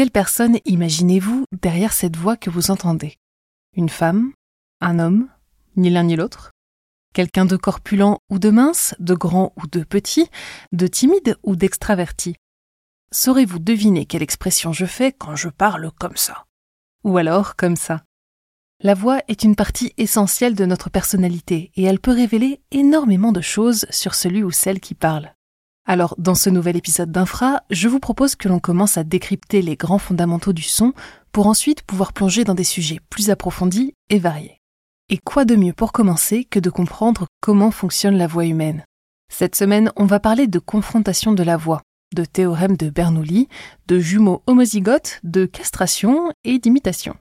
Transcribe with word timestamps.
Quelle 0.00 0.10
personne 0.10 0.56
imaginez-vous 0.64 1.44
derrière 1.60 1.92
cette 1.92 2.16
voix 2.16 2.38
que 2.38 2.48
vous 2.48 2.70
entendez? 2.70 3.18
Une 3.76 3.90
femme? 3.90 4.32
Un 4.80 4.98
homme? 4.98 5.28
Ni 5.76 5.90
l'un 5.90 6.04
ni 6.04 6.16
l'autre? 6.16 6.52
Quelqu'un 7.12 7.44
de 7.44 7.58
corpulent 7.58 8.16
ou 8.30 8.38
de 8.38 8.48
mince, 8.48 8.94
de 8.98 9.12
grand 9.12 9.52
ou 9.56 9.66
de 9.66 9.84
petit, 9.84 10.30
de 10.72 10.86
timide 10.86 11.36
ou 11.42 11.54
d'extraverti? 11.54 12.36
Saurez-vous 13.12 13.58
deviner 13.58 14.06
quelle 14.06 14.22
expression 14.22 14.72
je 14.72 14.86
fais 14.86 15.12
quand 15.12 15.36
je 15.36 15.50
parle 15.50 15.92
comme 16.00 16.16
ça? 16.16 16.46
Ou 17.04 17.18
alors 17.18 17.54
comme 17.54 17.76
ça? 17.76 18.02
La 18.82 18.94
voix 18.94 19.20
est 19.28 19.44
une 19.44 19.54
partie 19.54 19.92
essentielle 19.98 20.54
de 20.54 20.64
notre 20.64 20.88
personnalité 20.88 21.72
et 21.76 21.82
elle 21.82 22.00
peut 22.00 22.14
révéler 22.14 22.62
énormément 22.70 23.32
de 23.32 23.42
choses 23.42 23.84
sur 23.90 24.14
celui 24.14 24.42
ou 24.42 24.50
celle 24.50 24.80
qui 24.80 24.94
parle. 24.94 25.34
Alors, 25.86 26.14
dans 26.18 26.34
ce 26.34 26.50
nouvel 26.50 26.76
épisode 26.76 27.10
d'Infra, 27.10 27.62
je 27.70 27.88
vous 27.88 28.00
propose 28.00 28.36
que 28.36 28.48
l'on 28.48 28.60
commence 28.60 28.96
à 28.96 29.04
décrypter 29.04 29.62
les 29.62 29.76
grands 29.76 29.98
fondamentaux 29.98 30.52
du 30.52 30.62
son 30.62 30.92
pour 31.32 31.46
ensuite 31.46 31.82
pouvoir 31.82 32.12
plonger 32.12 32.44
dans 32.44 32.54
des 32.54 32.64
sujets 32.64 33.00
plus 33.10 33.30
approfondis 33.30 33.94
et 34.08 34.18
variés. 34.18 34.58
Et 35.08 35.18
quoi 35.18 35.44
de 35.44 35.56
mieux 35.56 35.72
pour 35.72 35.92
commencer 35.92 36.44
que 36.44 36.60
de 36.60 36.70
comprendre 36.70 37.26
comment 37.40 37.70
fonctionne 37.70 38.16
la 38.16 38.28
voix 38.28 38.46
humaine? 38.46 38.84
Cette 39.32 39.56
semaine, 39.56 39.90
on 39.96 40.04
va 40.04 40.20
parler 40.20 40.46
de 40.46 40.58
confrontation 40.58 41.32
de 41.32 41.42
la 41.42 41.56
voix, 41.56 41.82
de 42.14 42.24
théorème 42.24 42.76
de 42.76 42.90
Bernoulli, 42.90 43.48
de 43.88 43.98
jumeaux 43.98 44.42
homozygotes, 44.46 45.20
de 45.24 45.46
castration 45.46 46.30
et 46.44 46.58
d'imitation. 46.58 47.16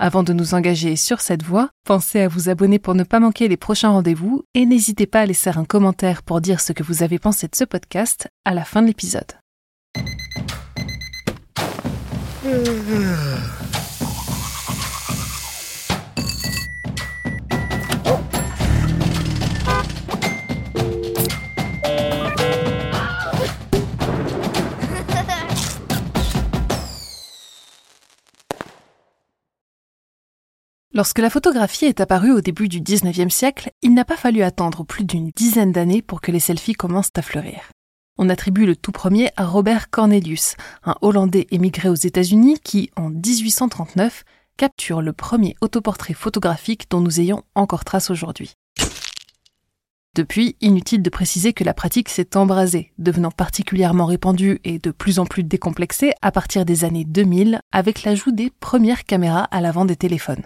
Avant 0.00 0.22
de 0.22 0.32
nous 0.32 0.54
engager 0.54 0.94
sur 0.94 1.20
cette 1.20 1.42
voie, 1.42 1.70
pensez 1.84 2.20
à 2.20 2.28
vous 2.28 2.48
abonner 2.48 2.78
pour 2.78 2.94
ne 2.94 3.02
pas 3.02 3.18
manquer 3.18 3.48
les 3.48 3.56
prochains 3.56 3.90
rendez-vous 3.90 4.44
et 4.54 4.64
n'hésitez 4.64 5.06
pas 5.06 5.22
à 5.22 5.26
laisser 5.26 5.50
un 5.50 5.64
commentaire 5.64 6.22
pour 6.22 6.40
dire 6.40 6.60
ce 6.60 6.72
que 6.72 6.84
vous 6.84 7.02
avez 7.02 7.18
pensé 7.18 7.48
de 7.48 7.56
ce 7.56 7.64
podcast 7.64 8.28
à 8.44 8.54
la 8.54 8.64
fin 8.64 8.80
de 8.80 8.86
l'épisode. 8.86 9.32
Lorsque 30.98 31.20
la 31.20 31.30
photographie 31.30 31.84
est 31.84 32.00
apparue 32.00 32.32
au 32.32 32.40
début 32.40 32.66
du 32.66 32.80
19e 32.80 33.30
siècle, 33.30 33.70
il 33.82 33.94
n'a 33.94 34.04
pas 34.04 34.16
fallu 34.16 34.42
attendre 34.42 34.82
plus 34.82 35.04
d'une 35.04 35.30
dizaine 35.36 35.70
d'années 35.70 36.02
pour 36.02 36.20
que 36.20 36.32
les 36.32 36.40
selfies 36.40 36.72
commencent 36.72 37.12
à 37.14 37.22
fleurir. 37.22 37.70
On 38.16 38.28
attribue 38.28 38.66
le 38.66 38.74
tout 38.74 38.90
premier 38.90 39.30
à 39.36 39.46
Robert 39.46 39.90
Cornelius, 39.90 40.56
un 40.82 40.96
Hollandais 41.00 41.46
émigré 41.52 41.88
aux 41.88 41.94
États-Unis 41.94 42.58
qui, 42.64 42.90
en 42.96 43.10
1839, 43.10 44.24
capture 44.56 45.00
le 45.00 45.12
premier 45.12 45.54
autoportrait 45.60 46.14
photographique 46.14 46.90
dont 46.90 47.00
nous 47.00 47.20
ayons 47.20 47.44
encore 47.54 47.84
trace 47.84 48.10
aujourd'hui. 48.10 48.54
Depuis, 50.16 50.56
inutile 50.60 51.02
de 51.02 51.10
préciser 51.10 51.52
que 51.52 51.62
la 51.62 51.74
pratique 51.74 52.08
s'est 52.08 52.36
embrasée, 52.36 52.90
devenant 52.98 53.30
particulièrement 53.30 54.06
répandue 54.06 54.60
et 54.64 54.80
de 54.80 54.90
plus 54.90 55.20
en 55.20 55.26
plus 55.26 55.44
décomplexée 55.44 56.10
à 56.22 56.32
partir 56.32 56.64
des 56.64 56.84
années 56.84 57.04
2000 57.04 57.60
avec 57.70 58.02
l'ajout 58.02 58.32
des 58.32 58.50
premières 58.58 59.04
caméras 59.04 59.44
à 59.52 59.60
l'avant 59.60 59.84
des 59.84 59.94
téléphones. 59.94 60.42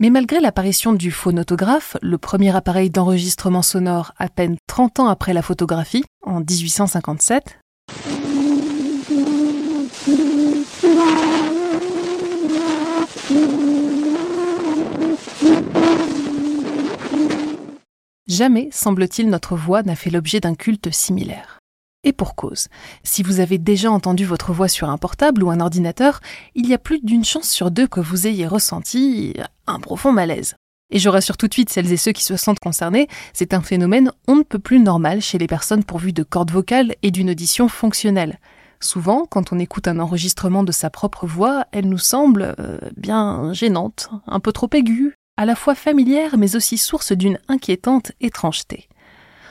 Mais 0.00 0.10
malgré 0.10 0.40
l'apparition 0.40 0.92
du 0.92 1.12
phonotographe, 1.12 1.96
le 2.02 2.18
premier 2.18 2.54
appareil 2.56 2.90
d'enregistrement 2.90 3.62
sonore 3.62 4.12
à 4.16 4.28
peine 4.28 4.56
30 4.66 4.98
ans 4.98 5.06
après 5.06 5.32
la 5.32 5.40
photographie, 5.40 6.04
en 6.22 6.40
1857, 6.40 7.60
jamais, 18.26 18.68
semble-t-il, 18.72 19.30
notre 19.30 19.54
voix 19.54 19.84
n'a 19.84 19.94
fait 19.94 20.10
l'objet 20.10 20.40
d'un 20.40 20.56
culte 20.56 20.92
similaire. 20.92 21.60
Et 22.04 22.12
pour 22.12 22.34
cause. 22.34 22.68
Si 23.02 23.22
vous 23.22 23.40
avez 23.40 23.58
déjà 23.58 23.90
entendu 23.90 24.26
votre 24.26 24.52
voix 24.52 24.68
sur 24.68 24.90
un 24.90 24.98
portable 24.98 25.42
ou 25.42 25.50
un 25.50 25.60
ordinateur, 25.60 26.20
il 26.54 26.68
y 26.68 26.74
a 26.74 26.78
plus 26.78 27.00
d'une 27.00 27.24
chance 27.24 27.48
sur 27.48 27.70
deux 27.70 27.86
que 27.86 28.00
vous 28.00 28.26
ayez 28.26 28.46
ressenti 28.46 29.34
un 29.66 29.80
profond 29.80 30.12
malaise. 30.12 30.54
Et 30.90 30.98
je 30.98 31.08
rassure 31.08 31.38
tout 31.38 31.48
de 31.48 31.54
suite 31.54 31.70
celles 31.70 31.90
et 31.90 31.96
ceux 31.96 32.12
qui 32.12 32.22
se 32.22 32.36
sentent 32.36 32.60
concernés, 32.60 33.08
c'est 33.32 33.54
un 33.54 33.62
phénomène 33.62 34.12
on 34.28 34.36
ne 34.36 34.42
peut 34.42 34.58
plus 34.58 34.80
normal 34.80 35.22
chez 35.22 35.38
les 35.38 35.46
personnes 35.46 35.82
pourvues 35.82 36.12
de 36.12 36.22
cordes 36.22 36.50
vocales 36.50 36.94
et 37.02 37.10
d'une 37.10 37.30
audition 37.30 37.68
fonctionnelle. 37.68 38.38
Souvent, 38.80 39.24
quand 39.24 39.52
on 39.52 39.58
écoute 39.58 39.88
un 39.88 39.98
enregistrement 39.98 40.62
de 40.62 40.72
sa 40.72 40.90
propre 40.90 41.26
voix, 41.26 41.64
elle 41.72 41.88
nous 41.88 41.98
semble 41.98 42.54
euh, 42.58 42.78
bien 42.98 43.54
gênante, 43.54 44.10
un 44.26 44.40
peu 44.40 44.52
trop 44.52 44.68
aiguë, 44.74 45.14
à 45.38 45.46
la 45.46 45.56
fois 45.56 45.74
familière 45.74 46.36
mais 46.36 46.54
aussi 46.54 46.76
source 46.76 47.12
d'une 47.12 47.38
inquiétante 47.48 48.12
étrangeté. 48.20 48.88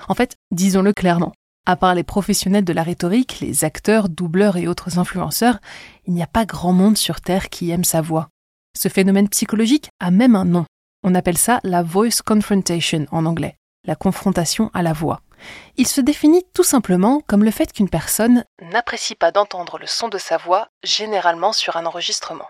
En 0.07 0.13
fait, 0.13 0.35
disons-le 0.51 0.93
clairement, 0.93 1.33
à 1.65 1.75
part 1.75 1.95
les 1.95 2.03
professionnels 2.03 2.65
de 2.65 2.73
la 2.73 2.83
rhétorique, 2.83 3.39
les 3.39 3.63
acteurs, 3.63 4.09
doubleurs 4.09 4.57
et 4.57 4.67
autres 4.67 4.99
influenceurs, 4.99 5.59
il 6.05 6.13
n'y 6.13 6.23
a 6.23 6.27
pas 6.27 6.45
grand 6.45 6.73
monde 6.73 6.97
sur 6.97 7.21
Terre 7.21 7.49
qui 7.49 7.71
aime 7.71 7.85
sa 7.85 8.01
voix. 8.01 8.29
Ce 8.77 8.89
phénomène 8.89 9.29
psychologique 9.29 9.89
a 9.99 10.11
même 10.11 10.35
un 10.35 10.45
nom. 10.45 10.65
On 11.03 11.15
appelle 11.15 11.37
ça 11.37 11.59
la 11.63 11.83
voice 11.83 12.21
confrontation 12.25 13.05
en 13.11 13.25
anglais, 13.25 13.55
la 13.85 13.95
confrontation 13.95 14.71
à 14.73 14.81
la 14.81 14.93
voix. 14.93 15.21
Il 15.77 15.87
se 15.87 16.01
définit 16.01 16.43
tout 16.53 16.63
simplement 16.63 17.21
comme 17.27 17.43
le 17.43 17.51
fait 17.51 17.71
qu'une 17.71 17.89
personne 17.89 18.45
n'apprécie 18.61 19.15
pas 19.15 19.31
d'entendre 19.31 19.77
le 19.77 19.87
son 19.87 20.09
de 20.09 20.17
sa 20.17 20.37
voix, 20.37 20.69
généralement 20.83 21.53
sur 21.53 21.77
un 21.77 21.85
enregistrement. 21.85 22.47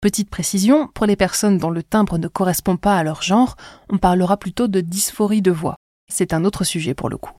Petite 0.00 0.30
précision, 0.30 0.88
pour 0.88 1.06
les 1.06 1.16
personnes 1.16 1.58
dont 1.58 1.70
le 1.70 1.82
timbre 1.82 2.18
ne 2.18 2.28
correspond 2.28 2.76
pas 2.76 2.96
à 2.96 3.02
leur 3.02 3.22
genre, 3.22 3.56
on 3.88 3.98
parlera 3.98 4.36
plutôt 4.36 4.68
de 4.68 4.80
dysphorie 4.80 5.42
de 5.42 5.50
voix. 5.50 5.76
C'est 6.08 6.32
un 6.32 6.44
autre 6.44 6.64
sujet 6.64 6.94
pour 6.94 7.08
le 7.08 7.16
coup. 7.16 7.32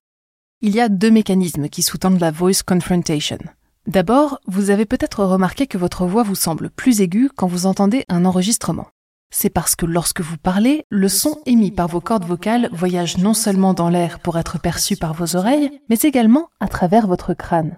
Il 0.62 0.74
y 0.74 0.82
a 0.82 0.90
deux 0.90 1.12
mécanismes 1.12 1.70
qui 1.70 1.84
sous-tendent 1.84 2.20
la 2.20 2.32
voice 2.32 2.64
confrontation. 2.66 3.38
D'abord, 3.86 4.40
vous 4.48 4.72
avez 4.72 4.88
peut-être 4.88 5.24
remarqué 5.24 5.68
que 5.68 5.78
votre 5.78 6.08
voix 6.08 6.24
vous 6.24 6.34
semble 6.34 6.72
plus 6.72 7.02
aiguë 7.02 7.30
quand 7.36 7.46
vous 7.46 7.68
entendez 7.68 8.04
un 8.10 8.26
enregistrement. 8.26 8.88
C'est 9.32 9.52
parce 9.52 9.76
que 9.76 9.86
lorsque 9.86 10.22
vous 10.22 10.38
parlez, 10.38 10.84
le 10.90 11.10
son 11.10 11.38
émis 11.46 11.70
par 11.70 11.88
vos 11.88 12.02
cordes 12.02 12.26
vocales 12.26 12.70
voyage 12.72 13.20
non 13.20 13.36
seulement 13.36 13.76
dans 13.76 13.90
l'air 13.90 14.20
pour 14.20 14.40
être 14.40 14.60
perçu 14.60 14.98
par 14.98 15.14
vos 15.14 15.36
oreilles, 15.36 15.80
mais 15.90 15.98
également 15.98 16.50
à 16.60 16.68
travers 16.68 17.06
votre 17.06 17.36
crâne. 17.36 17.78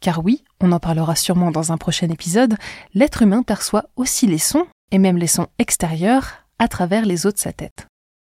Car 0.00 0.24
oui, 0.24 0.42
on 0.60 0.72
en 0.72 0.80
parlera 0.80 1.14
sûrement 1.14 1.52
dans 1.52 1.70
un 1.70 1.76
prochain 1.76 2.08
épisode, 2.08 2.56
l'être 2.94 3.22
humain 3.22 3.44
perçoit 3.44 3.84
aussi 3.94 4.26
les 4.26 4.38
sons, 4.38 4.66
et 4.90 4.98
même 4.98 5.18
les 5.18 5.28
sons 5.28 5.46
extérieurs, 5.60 6.46
à 6.58 6.66
travers 6.66 7.06
les 7.06 7.26
os 7.26 7.34
de 7.34 7.38
sa 7.38 7.52
tête. 7.52 7.87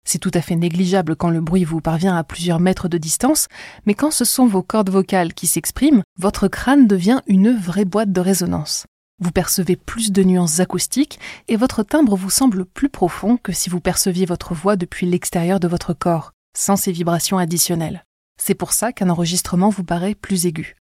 C'est 0.10 0.20
tout 0.20 0.32
à 0.36 0.42
fait 0.42 0.56
négligeable 0.56 1.18
quand 1.18 1.30
le 1.30 1.42
bruit 1.42 1.66
vous 1.66 1.82
parvient 1.82 2.16
à 2.16 2.24
plusieurs 2.24 2.62
mètres 2.62 2.88
de 2.88 2.98
distance, 2.98 3.50
mais 3.86 3.94
quand 3.94 4.10
ce 4.10 4.24
sont 4.24 4.48
vos 4.48 4.64
cordes 4.64 4.90
vocales 4.90 5.34
qui 5.34 5.48
s'expriment, 5.48 6.02
votre 6.18 6.48
crâne 6.48 6.88
devient 6.88 7.20
une 7.28 7.54
vraie 7.54 7.84
boîte 7.84 8.14
de 8.14 8.22
résonance. 8.22 8.86
Vous 9.20 9.32
percevez 9.32 9.76
plus 9.76 10.14
de 10.14 10.24
nuances 10.24 10.62
acoustiques 10.62 11.20
et 11.50 11.58
votre 11.58 11.84
timbre 11.84 12.16
vous 12.16 12.30
semble 12.30 12.64
plus 12.64 12.88
profond 12.88 13.36
que 13.36 13.52
si 13.52 13.70
vous 13.70 13.82
perceviez 13.82 14.26
votre 14.26 14.54
voix 14.54 14.78
depuis 14.78 15.06
l'extérieur 15.08 15.60
de 15.60 15.68
votre 15.68 15.92
corps, 15.92 16.32
sans 16.58 16.78
ces 16.78 16.94
vibrations 16.94 17.38
additionnelles. 17.38 18.06
C'est 18.40 18.56
pour 18.56 18.72
ça 18.72 18.94
qu'un 18.94 19.10
enregistrement 19.10 19.70
vous 19.70 19.84
paraît 19.84 20.16
plus 20.16 20.46
aigu. 20.46 20.78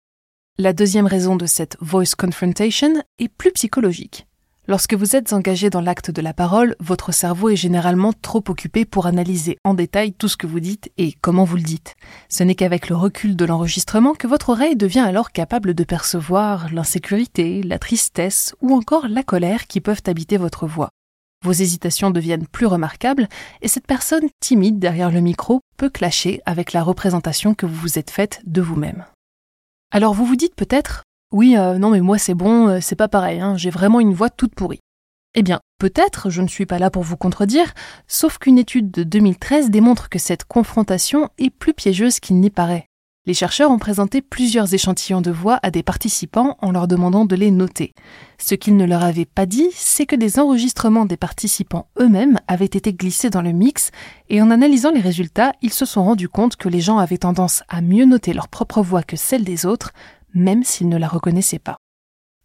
La 0.56 0.72
deuxième 0.72 1.06
raison 1.06 1.34
de 1.34 1.46
cette 1.46 1.76
voice 1.80 2.14
confrontation 2.16 3.02
est 3.18 3.28
plus 3.28 3.50
psychologique. 3.50 4.25
Lorsque 4.68 4.94
vous 4.94 5.14
êtes 5.14 5.32
engagé 5.32 5.70
dans 5.70 5.80
l'acte 5.80 6.10
de 6.10 6.20
la 6.20 6.34
parole, 6.34 6.74
votre 6.80 7.12
cerveau 7.12 7.50
est 7.50 7.56
généralement 7.56 8.12
trop 8.12 8.42
occupé 8.48 8.84
pour 8.84 9.06
analyser 9.06 9.58
en 9.62 9.74
détail 9.74 10.12
tout 10.12 10.26
ce 10.26 10.36
que 10.36 10.48
vous 10.48 10.58
dites 10.58 10.90
et 10.98 11.12
comment 11.20 11.44
vous 11.44 11.54
le 11.54 11.62
dites. 11.62 11.94
Ce 12.28 12.42
n'est 12.42 12.56
qu'avec 12.56 12.88
le 12.88 12.96
recul 12.96 13.36
de 13.36 13.44
l'enregistrement 13.44 14.14
que 14.14 14.26
votre 14.26 14.48
oreille 14.48 14.74
devient 14.74 14.98
alors 15.06 15.30
capable 15.30 15.72
de 15.72 15.84
percevoir 15.84 16.72
l'insécurité, 16.72 17.62
la 17.62 17.78
tristesse 17.78 18.56
ou 18.60 18.74
encore 18.74 19.06
la 19.06 19.22
colère 19.22 19.68
qui 19.68 19.80
peuvent 19.80 20.02
habiter 20.06 20.36
votre 20.36 20.66
voix. 20.66 20.88
Vos 21.44 21.52
hésitations 21.52 22.10
deviennent 22.10 22.48
plus 22.48 22.66
remarquables 22.66 23.28
et 23.62 23.68
cette 23.68 23.86
personne 23.86 24.28
timide 24.40 24.80
derrière 24.80 25.12
le 25.12 25.20
micro 25.20 25.60
peut 25.76 25.90
clasher 25.90 26.40
avec 26.44 26.72
la 26.72 26.82
représentation 26.82 27.54
que 27.54 27.66
vous 27.66 27.76
vous 27.76 27.98
êtes 28.00 28.10
faite 28.10 28.40
de 28.44 28.62
vous-même. 28.62 29.04
Alors 29.92 30.12
vous 30.12 30.26
vous 30.26 30.34
dites 30.34 30.56
peut-être 30.56 31.04
oui, 31.32 31.56
euh, 31.56 31.78
non 31.78 31.90
mais 31.90 32.00
moi 32.00 32.18
c'est 32.18 32.34
bon, 32.34 32.68
euh, 32.68 32.78
c'est 32.80 32.96
pas 32.96 33.08
pareil, 33.08 33.40
hein, 33.40 33.56
j'ai 33.56 33.70
vraiment 33.70 34.00
une 34.00 34.14
voix 34.14 34.30
toute 34.30 34.54
pourrie. 34.54 34.80
Eh 35.34 35.42
bien, 35.42 35.60
peut-être, 35.78 36.30
je 36.30 36.40
ne 36.40 36.48
suis 36.48 36.64
pas 36.64 36.78
là 36.78 36.90
pour 36.90 37.02
vous 37.02 37.18
contredire, 37.18 37.74
sauf 38.06 38.38
qu'une 38.38 38.56
étude 38.56 38.90
de 38.90 39.02
2013 39.02 39.70
démontre 39.70 40.08
que 40.08 40.18
cette 40.18 40.44
confrontation 40.44 41.28
est 41.36 41.50
plus 41.50 41.74
piégeuse 41.74 42.20
qu'il 42.20 42.40
n'y 42.40 42.48
paraît. 42.48 42.86
Les 43.26 43.34
chercheurs 43.34 43.72
ont 43.72 43.78
présenté 43.78 44.22
plusieurs 44.22 44.72
échantillons 44.72 45.20
de 45.20 45.32
voix 45.32 45.58
à 45.64 45.72
des 45.72 45.82
participants 45.82 46.56
en 46.62 46.70
leur 46.70 46.86
demandant 46.86 47.24
de 47.24 47.34
les 47.34 47.50
noter. 47.50 47.92
Ce 48.38 48.54
qu'ils 48.54 48.76
ne 48.76 48.86
leur 48.86 49.02
avaient 49.02 49.24
pas 49.24 49.46
dit, 49.46 49.68
c'est 49.74 50.06
que 50.06 50.14
des 50.14 50.38
enregistrements 50.38 51.06
des 51.06 51.16
participants 51.16 51.88
eux-mêmes 51.98 52.38
avaient 52.46 52.64
été 52.64 52.94
glissés 52.94 53.28
dans 53.28 53.42
le 53.42 53.50
mix, 53.50 53.90
et 54.28 54.40
en 54.40 54.52
analysant 54.52 54.92
les 54.92 55.00
résultats, 55.00 55.52
ils 55.60 55.72
se 55.72 55.84
sont 55.84 56.04
rendus 56.04 56.28
compte 56.28 56.54
que 56.54 56.68
les 56.68 56.80
gens 56.80 56.98
avaient 56.98 57.18
tendance 57.18 57.64
à 57.68 57.80
mieux 57.80 58.04
noter 58.04 58.32
leur 58.32 58.46
propre 58.46 58.80
voix 58.80 59.02
que 59.02 59.16
celle 59.16 59.42
des 59.42 59.66
autres, 59.66 59.92
même 60.36 60.62
s'ils 60.62 60.88
ne 60.88 60.96
la 60.96 61.08
reconnaissaient 61.08 61.58
pas. 61.58 61.78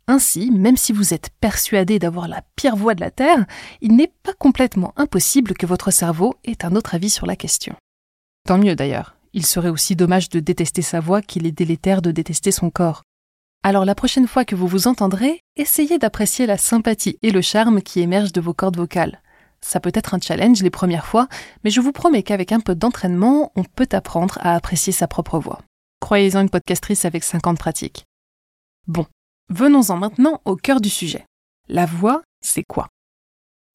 Ainsi, 0.08 0.50
même 0.52 0.78
si 0.78 0.92
vous 0.92 1.14
êtes 1.14 1.30
persuadé 1.40 2.00
d'avoir 2.00 2.28
la 2.28 2.42
pire 2.56 2.76
voix 2.76 2.96
de 2.96 3.02
la 3.02 3.12
Terre, 3.12 3.46
il 3.82 3.96
n'est 3.96 4.12
pas 4.24 4.34
complètement 4.34 4.94
impossible 4.98 5.54
que 5.54 5.66
votre 5.66 5.92
cerveau 5.92 6.34
ait 6.44 6.66
un 6.66 6.76
autre 6.76 6.96
avis 6.96 7.10
sur 7.10 7.28
la 7.28 7.36
question. 7.36 7.76
Tant 8.48 8.58
mieux 8.58 8.76
d'ailleurs. 8.76 9.16
Il 9.34 9.46
serait 9.46 9.70
aussi 9.70 9.96
dommage 9.96 10.28
de 10.30 10.42
détester 10.42 10.82
sa 10.82 11.00
voix 11.00 11.22
qu'il 11.22 11.46
est 11.46 11.52
délétère 11.52 12.02
de 12.02 12.12
détester 12.12 12.52
son 12.52 12.70
corps. 12.70 13.04
Alors 13.64 13.86
la 13.86 13.96
prochaine 13.96 14.28
fois 14.28 14.44
que 14.44 14.56
vous 14.56 14.68
vous 14.68 14.88
entendrez, 14.88 15.40
essayez 15.56 16.00
d'apprécier 16.00 16.46
la 16.46 16.58
sympathie 16.58 17.18
et 17.22 17.32
le 17.32 17.42
charme 17.42 17.82
qui 17.82 18.02
émergent 18.02 18.34
de 18.34 18.42
vos 18.42 18.54
cordes 18.54 18.78
vocales. 18.78 19.22
Ça 19.62 19.80
peut 19.80 19.92
être 19.94 20.16
un 20.16 20.20
challenge 20.20 20.64
les 20.64 20.72
premières 20.72 21.06
fois, 21.06 21.28
mais 21.64 21.70
je 21.70 21.80
vous 21.80 21.92
promets 21.92 22.24
qu'avec 22.24 22.52
un 22.52 22.60
peu 22.60 22.76
d'entraînement, 22.76 23.52
on 23.56 23.64
peut 23.64 23.88
apprendre 23.92 24.40
à 24.42 24.56
apprécier 24.56 24.92
sa 24.92 25.08
propre 25.08 25.40
voix. 25.40 25.62
Croyez-en 26.02 26.42
une 26.42 26.50
podcastrice 26.50 27.06
avec 27.06 27.24
50 27.24 27.58
pratiques. 27.58 28.06
Bon, 28.88 29.06
venons-en 29.50 29.96
maintenant 29.96 30.42
au 30.44 30.58
cœur 30.58 30.82
du 30.82 30.90
sujet. 30.90 31.26
La 31.70 31.86
voix, 31.86 32.24
c'est 32.42 32.64
quoi? 32.64 32.90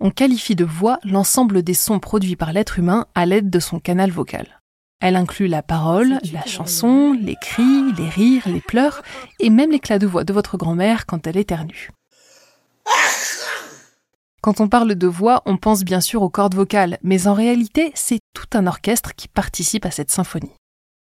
On 0.00 0.10
qualifie 0.10 0.56
de 0.56 0.64
voix 0.64 0.98
l'ensemble 1.04 1.62
des 1.62 1.72
sons 1.72 2.00
produits 2.00 2.36
par 2.36 2.52
l'être 2.52 2.78
humain 2.78 3.06
à 3.14 3.24
l'aide 3.24 3.48
de 3.48 3.60
son 3.60 3.80
canal 3.80 4.10
vocal. 4.10 4.60
Elle 5.00 5.16
inclut 5.16 5.46
la 5.46 5.62
parole, 5.62 6.18
la 6.32 6.44
chanson, 6.44 7.12
les 7.12 7.36
cris, 7.36 7.92
les 7.96 8.08
rires, 8.08 8.48
les 8.48 8.60
pleurs 8.60 9.02
et 9.40 9.48
même 9.48 9.70
l'éclat 9.70 9.98
de 9.98 10.06
voix 10.06 10.24
de 10.24 10.32
votre 10.32 10.58
grand-mère 10.58 11.06
quand 11.06 11.26
elle 11.26 11.36
éternue. 11.36 11.90
Quand 14.42 14.60
on 14.60 14.68
parle 14.68 14.94
de 14.94 15.06
voix, 15.06 15.42
on 15.46 15.56
pense 15.56 15.84
bien 15.84 16.00
sûr 16.00 16.22
aux 16.22 16.30
cordes 16.30 16.54
vocales, 16.54 16.98
mais 17.02 17.26
en 17.26 17.34
réalité, 17.34 17.92
c'est 17.94 18.20
tout 18.34 18.46
un 18.54 18.66
orchestre 18.66 19.14
qui 19.14 19.28
participe 19.28 19.86
à 19.86 19.90
cette 19.90 20.10
symphonie. 20.10 20.52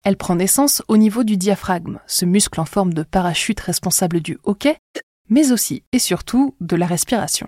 Elle 0.04 0.18
prend 0.18 0.36
naissance 0.36 0.84
au 0.90 0.98
niveau 0.98 1.24
du 1.24 1.38
diaphragme, 1.38 2.00
ce 2.08 2.26
muscle 2.26 2.60
en 2.60 2.66
forme 2.66 2.94
de 2.94 3.04
parachute 3.04 3.62
responsable 3.62 4.20
du 4.20 4.38
hoquet, 4.44 4.78
mais 5.30 5.54
aussi 5.54 5.84
et 5.94 6.00
surtout 6.00 6.56
de 6.60 6.76
la 6.76 6.86
respiration. 6.86 7.48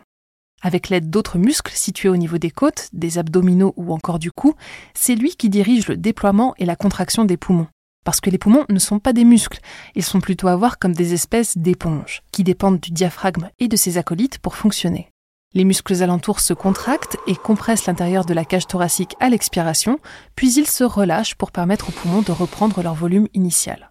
Avec 0.61 0.87
l'aide 0.87 1.09
d'autres 1.09 1.37
muscles 1.37 1.73
situés 1.75 2.07
au 2.07 2.15
niveau 2.15 2.37
des 2.37 2.51
côtes, 2.51 2.87
des 2.93 3.17
abdominaux 3.17 3.73
ou 3.75 3.93
encore 3.93 4.19
du 4.19 4.31
cou, 4.31 4.55
c'est 4.93 5.15
lui 5.15 5.35
qui 5.35 5.49
dirige 5.49 5.89
le 5.89 5.97
déploiement 5.97 6.55
et 6.57 6.65
la 6.65 6.77
contraction 6.77 7.25
des 7.25 7.35
poumons. 7.35 7.67
Parce 8.05 8.21
que 8.21 8.29
les 8.29 8.37
poumons 8.37 8.65
ne 8.69 8.79
sont 8.79 8.99
pas 8.99 9.11
des 9.11 9.25
muscles, 9.25 9.59
ils 9.93 10.03
sont 10.03 10.21
plutôt 10.21 10.47
à 10.47 10.55
voir 10.55 10.79
comme 10.79 10.93
des 10.93 11.13
espèces 11.13 11.57
d'éponges, 11.57 12.21
qui 12.31 12.45
dépendent 12.45 12.79
du 12.79 12.91
diaphragme 12.91 13.49
et 13.59 13.67
de 13.67 13.75
ses 13.75 13.97
acolytes 13.97 14.39
pour 14.39 14.55
fonctionner. 14.55 15.09
Les 15.55 15.63
muscles 15.63 16.03
alentours 16.03 16.41
se 16.41 16.53
contractent 16.53 17.15
et 17.27 17.35
compressent 17.35 17.85
l'intérieur 17.85 18.25
de 18.25 18.33
la 18.33 18.43
cage 18.43 18.67
thoracique 18.67 19.15
à 19.21 19.29
l'expiration, 19.29 19.99
puis 20.35 20.53
ils 20.53 20.67
se 20.67 20.83
relâchent 20.83 21.35
pour 21.35 21.53
permettre 21.53 21.87
aux 21.87 21.91
poumons 21.93 22.21
de 22.21 22.33
reprendre 22.33 22.83
leur 22.83 22.93
volume 22.93 23.29
initial. 23.33 23.89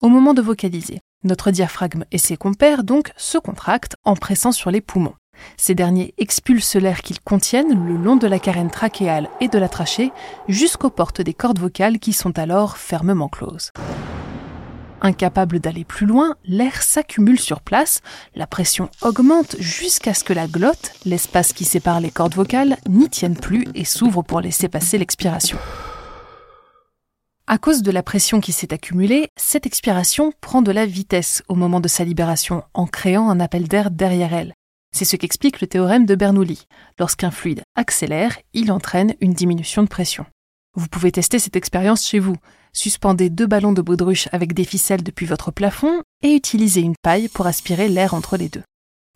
Au 0.00 0.08
moment 0.08 0.32
de 0.32 0.40
vocaliser, 0.40 1.00
notre 1.22 1.50
diaphragme 1.50 2.06
et 2.10 2.16
ses 2.16 2.38
compères 2.38 2.84
donc 2.84 3.12
se 3.18 3.36
contractent 3.36 3.96
en 4.04 4.16
pressant 4.16 4.50
sur 4.50 4.70
les 4.70 4.80
poumons. 4.80 5.14
Ces 5.58 5.74
derniers 5.74 6.14
expulsent 6.16 6.76
l'air 6.76 7.02
qu'ils 7.02 7.20
contiennent 7.20 7.86
le 7.86 7.96
long 7.96 8.16
de 8.16 8.26
la 8.26 8.38
carène 8.38 8.70
trachéale 8.70 9.28
et 9.42 9.48
de 9.48 9.58
la 9.58 9.68
trachée 9.68 10.10
jusqu'aux 10.48 10.88
portes 10.88 11.20
des 11.20 11.34
cordes 11.34 11.58
vocales 11.58 11.98
qui 11.98 12.14
sont 12.14 12.38
alors 12.38 12.78
fermement 12.78 13.28
closes. 13.28 13.72
Incapable 15.04 15.60
d'aller 15.60 15.84
plus 15.84 16.06
loin, 16.06 16.34
l'air 16.46 16.82
s'accumule 16.82 17.38
sur 17.38 17.60
place, 17.60 18.00
la 18.34 18.46
pression 18.46 18.88
augmente 19.02 19.54
jusqu'à 19.58 20.14
ce 20.14 20.24
que 20.24 20.32
la 20.32 20.46
glotte, 20.46 20.92
l'espace 21.04 21.52
qui 21.52 21.66
sépare 21.66 22.00
les 22.00 22.10
cordes 22.10 22.34
vocales, 22.34 22.78
n'y 22.88 23.10
tienne 23.10 23.36
plus 23.36 23.66
et 23.74 23.84
s'ouvre 23.84 24.22
pour 24.22 24.40
laisser 24.40 24.70
passer 24.70 24.96
l'expiration. 24.96 25.58
À 27.46 27.58
cause 27.58 27.82
de 27.82 27.90
la 27.90 28.02
pression 28.02 28.40
qui 28.40 28.52
s'est 28.52 28.72
accumulée, 28.72 29.28
cette 29.36 29.66
expiration 29.66 30.32
prend 30.40 30.62
de 30.62 30.72
la 30.72 30.86
vitesse 30.86 31.42
au 31.48 31.54
moment 31.54 31.80
de 31.80 31.88
sa 31.88 32.04
libération 32.04 32.62
en 32.72 32.86
créant 32.86 33.28
un 33.28 33.40
appel 33.40 33.68
d'air 33.68 33.90
derrière 33.90 34.32
elle. 34.32 34.54
C'est 34.96 35.04
ce 35.04 35.16
qu'explique 35.16 35.60
le 35.60 35.66
théorème 35.66 36.06
de 36.06 36.14
Bernoulli. 36.14 36.64
Lorsqu'un 36.98 37.30
fluide 37.30 37.60
accélère, 37.76 38.38
il 38.54 38.72
entraîne 38.72 39.16
une 39.20 39.34
diminution 39.34 39.82
de 39.82 39.88
pression. 39.88 40.24
Vous 40.76 40.88
pouvez 40.88 41.12
tester 41.12 41.38
cette 41.38 41.56
expérience 41.56 42.06
chez 42.06 42.20
vous. 42.20 42.36
Suspendez 42.76 43.30
deux 43.30 43.46
ballons 43.46 43.72
de 43.72 43.80
baudruche 43.80 44.28
avec 44.32 44.52
des 44.52 44.64
ficelles 44.64 45.04
depuis 45.04 45.26
votre 45.26 45.52
plafond 45.52 46.02
et 46.22 46.34
utilisez 46.34 46.80
une 46.80 46.96
paille 47.00 47.28
pour 47.28 47.46
aspirer 47.46 47.88
l'air 47.88 48.14
entre 48.14 48.36
les 48.36 48.48
deux. 48.48 48.64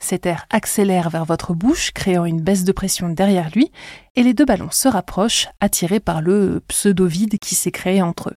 Cet 0.00 0.26
air 0.26 0.46
accélère 0.50 1.10
vers 1.10 1.24
votre 1.24 1.54
bouche, 1.54 1.90
créant 1.90 2.24
une 2.24 2.40
baisse 2.40 2.62
de 2.62 2.70
pression 2.70 3.08
derrière 3.08 3.50
lui, 3.52 3.72
et 4.14 4.22
les 4.22 4.32
deux 4.32 4.44
ballons 4.44 4.70
se 4.70 4.86
rapprochent, 4.86 5.48
attirés 5.60 5.98
par 5.98 6.22
le 6.22 6.62
pseudo-vide 6.68 7.40
qui 7.40 7.56
s'est 7.56 7.72
créé 7.72 8.00
entre 8.00 8.30
eux. 8.30 8.34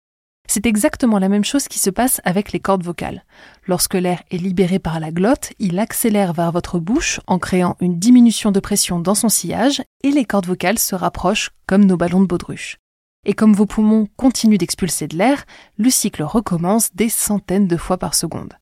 C'est 0.49 0.65
exactement 0.65 1.19
la 1.19 1.29
même 1.29 1.45
chose 1.45 1.67
qui 1.67 1.77
se 1.77 1.91
passe 1.91 2.19
avec 2.25 2.51
les 2.51 2.59
cordes 2.59 2.83
vocales. 2.83 3.23
Lorsque 3.67 3.93
l'air 3.93 4.23
est 4.31 4.37
libéré 4.37 4.79
par 4.79 4.99
la 4.99 5.11
glotte, 5.11 5.53
il 5.59 5.77
accélère 5.77 6.33
vers 6.33 6.51
votre 6.51 6.79
bouche 6.79 7.21
en 7.27 7.37
créant 7.37 7.77
une 7.79 7.99
diminution 7.99 8.51
de 8.51 8.59
pression 8.59 8.99
dans 8.99 9.15
son 9.15 9.29
sillage 9.29 9.83
et 10.03 10.09
les 10.09 10.25
cordes 10.25 10.47
vocales 10.47 10.79
se 10.79 10.95
rapprochent 10.95 11.51
comme 11.67 11.85
nos 11.85 11.95
ballons 11.95 12.21
de 12.21 12.27
baudruche. 12.27 12.80
Et 13.25 13.33
comme 13.33 13.53
vos 13.53 13.67
poumons 13.67 14.07
continuent 14.17 14.57
d'expulser 14.57 15.07
de 15.07 15.15
l'air, 15.15 15.45
le 15.77 15.91
cycle 15.91 16.23
recommence 16.23 16.93
des 16.95 17.09
centaines 17.09 17.67
de 17.67 17.77
fois 17.77 17.97
par 17.97 18.15
seconde. 18.15 18.53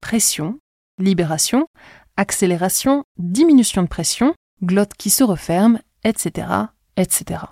Pression, 0.00 0.58
libération, 0.98 1.68
accélération, 2.16 3.04
diminution 3.18 3.82
de 3.82 3.88
pression, 3.88 4.34
glotte 4.64 4.94
qui 4.94 5.10
se 5.10 5.22
referme, 5.22 5.78
etc., 6.02 6.48
etc. 6.96 7.44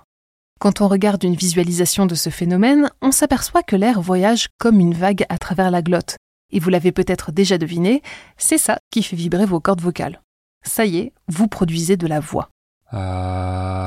Quand 0.59 0.81
on 0.81 0.89
regarde 0.89 1.23
une 1.23 1.35
visualisation 1.35 2.05
de 2.05 2.15
ce 2.15 2.29
phénomène, 2.29 2.91
on 3.01 3.11
s'aperçoit 3.11 3.63
que 3.63 3.77
l'air 3.77 4.01
voyage 4.01 4.49
comme 4.57 4.81
une 4.81 4.93
vague 4.93 5.25
à 5.29 5.37
travers 5.37 5.71
la 5.71 5.81
glotte. 5.81 6.17
Et 6.51 6.59
vous 6.59 6.69
l'avez 6.69 6.91
peut-être 6.91 7.31
déjà 7.31 7.57
deviné, 7.57 8.01
c'est 8.37 8.57
ça 8.57 8.79
qui 8.91 9.01
fait 9.01 9.15
vibrer 9.15 9.45
vos 9.45 9.61
cordes 9.61 9.79
vocales. 9.81 10.21
Ça 10.65 10.85
y 10.85 10.97
est, 10.97 11.13
vous 11.29 11.47
produisez 11.47 11.95
de 11.95 12.07
la 12.07 12.19
voix. 12.19 12.49
Euh 12.93 13.79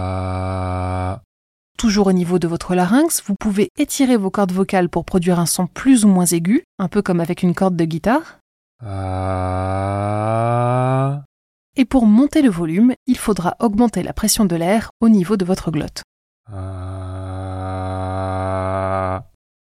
toujours 1.82 2.06
au 2.06 2.12
niveau 2.12 2.38
de 2.38 2.46
votre 2.46 2.76
larynx, 2.76 3.24
vous 3.26 3.34
pouvez 3.34 3.70
étirer 3.76 4.16
vos 4.16 4.30
cordes 4.30 4.52
vocales 4.52 4.88
pour 4.88 5.04
produire 5.04 5.40
un 5.40 5.46
son 5.46 5.66
plus 5.66 6.04
ou 6.04 6.08
moins 6.08 6.26
aigu, 6.26 6.62
un 6.78 6.86
peu 6.86 7.02
comme 7.02 7.18
avec 7.18 7.42
une 7.42 7.56
corde 7.56 7.74
de 7.74 7.84
guitare. 7.84 8.38
Ah. 8.86 9.32
Et 11.76 11.84
pour 11.84 12.06
monter 12.06 12.40
le 12.40 12.50
volume, 12.50 12.94
il 13.08 13.18
faudra 13.18 13.56
augmenter 13.58 14.04
la 14.04 14.12
pression 14.12 14.44
de 14.44 14.54
l'air 14.54 14.92
au 15.00 15.08
niveau 15.08 15.36
de 15.36 15.44
votre 15.44 15.72
glotte. 15.72 16.04
Ah. 16.46 16.91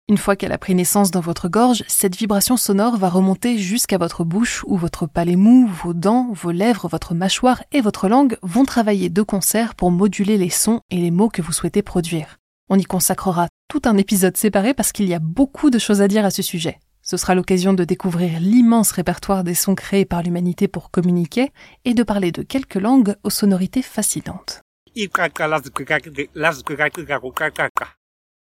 Une 0.09 0.18
fois 0.18 0.38
qu'elle 0.38 0.54
a 0.54 0.57
pris 0.57 0.74
naissance 0.74 1.12
dans 1.12 1.19
votre 1.19 1.50
gorge, 1.50 1.83
cette 1.89 2.15
vibration 2.15 2.56
sonore 2.56 2.95
va 2.95 3.09
remonter 3.09 3.58
jusqu'à 3.58 3.98
votre 3.98 4.24
bouche 4.24 4.63
où 4.65 4.77
votre 4.77 5.05
palais 5.05 5.36
mou, 5.36 5.67
vos 5.84 5.93
dents, 5.93 6.29
vos 6.32 6.51
lèvres, 6.51 6.88
votre 6.88 7.13
mâchoire 7.13 7.62
et 7.74 7.82
votre 7.82 8.08
langue 8.08 8.38
vont 8.41 8.63
travailler 8.63 9.10
de 9.10 9.22
concert 9.22 9.75
pour 9.75 9.91
moduler 9.91 10.38
les 10.38 10.50
sons 10.50 10.79
et 10.91 10.96
les 10.96 11.12
mots 11.12 11.27
que 11.27 11.41
vous 11.41 11.51
souhaitez 11.51 11.82
produire. 11.82 12.38
On 12.70 12.79
y 12.79 12.86
consacrera 12.86 13.50
tout 13.67 13.82
un 13.84 13.98
épisode 13.98 14.38
séparé 14.38 14.74
parce 14.74 14.93
qu'il 14.93 15.10
y 15.10 15.13
a 15.13 15.20
beaucoup 15.20 15.70
de 15.70 15.77
choses 15.77 16.01
à 16.01 16.08
dire 16.08 16.24
à 16.24 16.32
ce 16.32 16.41
sujet. 16.41 16.79
Ce 17.01 17.17
sera 17.17 17.36
l'occasion 17.36 17.74
de 17.74 17.84
découvrir 17.84 18.39
l'immense 18.39 18.91
répertoire 18.91 19.43
des 19.43 19.55
sons 19.55 19.75
créés 19.75 20.05
par 20.05 20.24
l'humanité 20.24 20.70
pour 20.70 20.89
communiquer 20.89 21.51
et 21.84 21.93
de 21.93 22.03
parler 22.03 22.32
de 22.32 22.43
quelques 22.43 22.75
langues 22.75 23.15
aux 23.24 23.29
sonorités 23.29 23.82
fascinantes. 23.82 24.62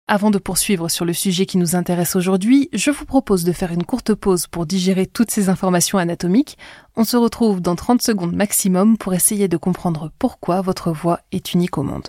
Avant 0.08 0.30
de 0.30 0.38
poursuivre 0.38 0.88
sur 0.88 1.04
le 1.04 1.12
sujet 1.12 1.46
qui 1.46 1.58
nous 1.58 1.76
intéresse 1.76 2.16
aujourd'hui, 2.16 2.68
je 2.72 2.90
vous 2.90 3.04
propose 3.04 3.44
de 3.44 3.52
faire 3.52 3.70
une 3.72 3.84
courte 3.84 4.14
pause 4.14 4.48
pour 4.48 4.66
digérer 4.66 5.06
toutes 5.06 5.30
ces 5.30 5.48
informations 5.48 5.96
anatomiques. 5.96 6.58
On 6.96 7.04
se 7.04 7.16
retrouve 7.16 7.60
dans 7.60 7.76
30 7.76 8.02
secondes 8.02 8.34
maximum 8.34 8.98
pour 8.98 9.14
essayer 9.14 9.46
de 9.46 9.56
comprendre 9.56 10.10
pourquoi 10.18 10.60
votre 10.60 10.90
voix 10.90 11.20
est 11.30 11.54
unique 11.54 11.78
au 11.78 11.84
monde. 11.84 12.08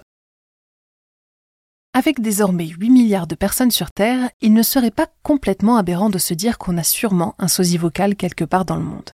Avec 1.93 2.19
désormais 2.19 2.65
8 2.65 2.89
milliards 2.89 3.27
de 3.27 3.35
personnes 3.35 3.69
sur 3.69 3.91
Terre, 3.91 4.31
il 4.41 4.53
ne 4.53 4.63
serait 4.63 4.89
pas 4.89 5.07
complètement 5.21 5.77
aberrant 5.77 6.09
de 6.09 6.17
se 6.17 6.33
dire 6.33 6.57
qu'on 6.57 6.79
a 6.79 6.83
sûrement 6.83 7.35
un 7.37 7.47
sosie 7.47 7.77
vocal 7.77 8.15
quelque 8.15 8.43
part 8.43 8.65
dans 8.65 8.77
le 8.77 8.83
monde. 8.83 9.11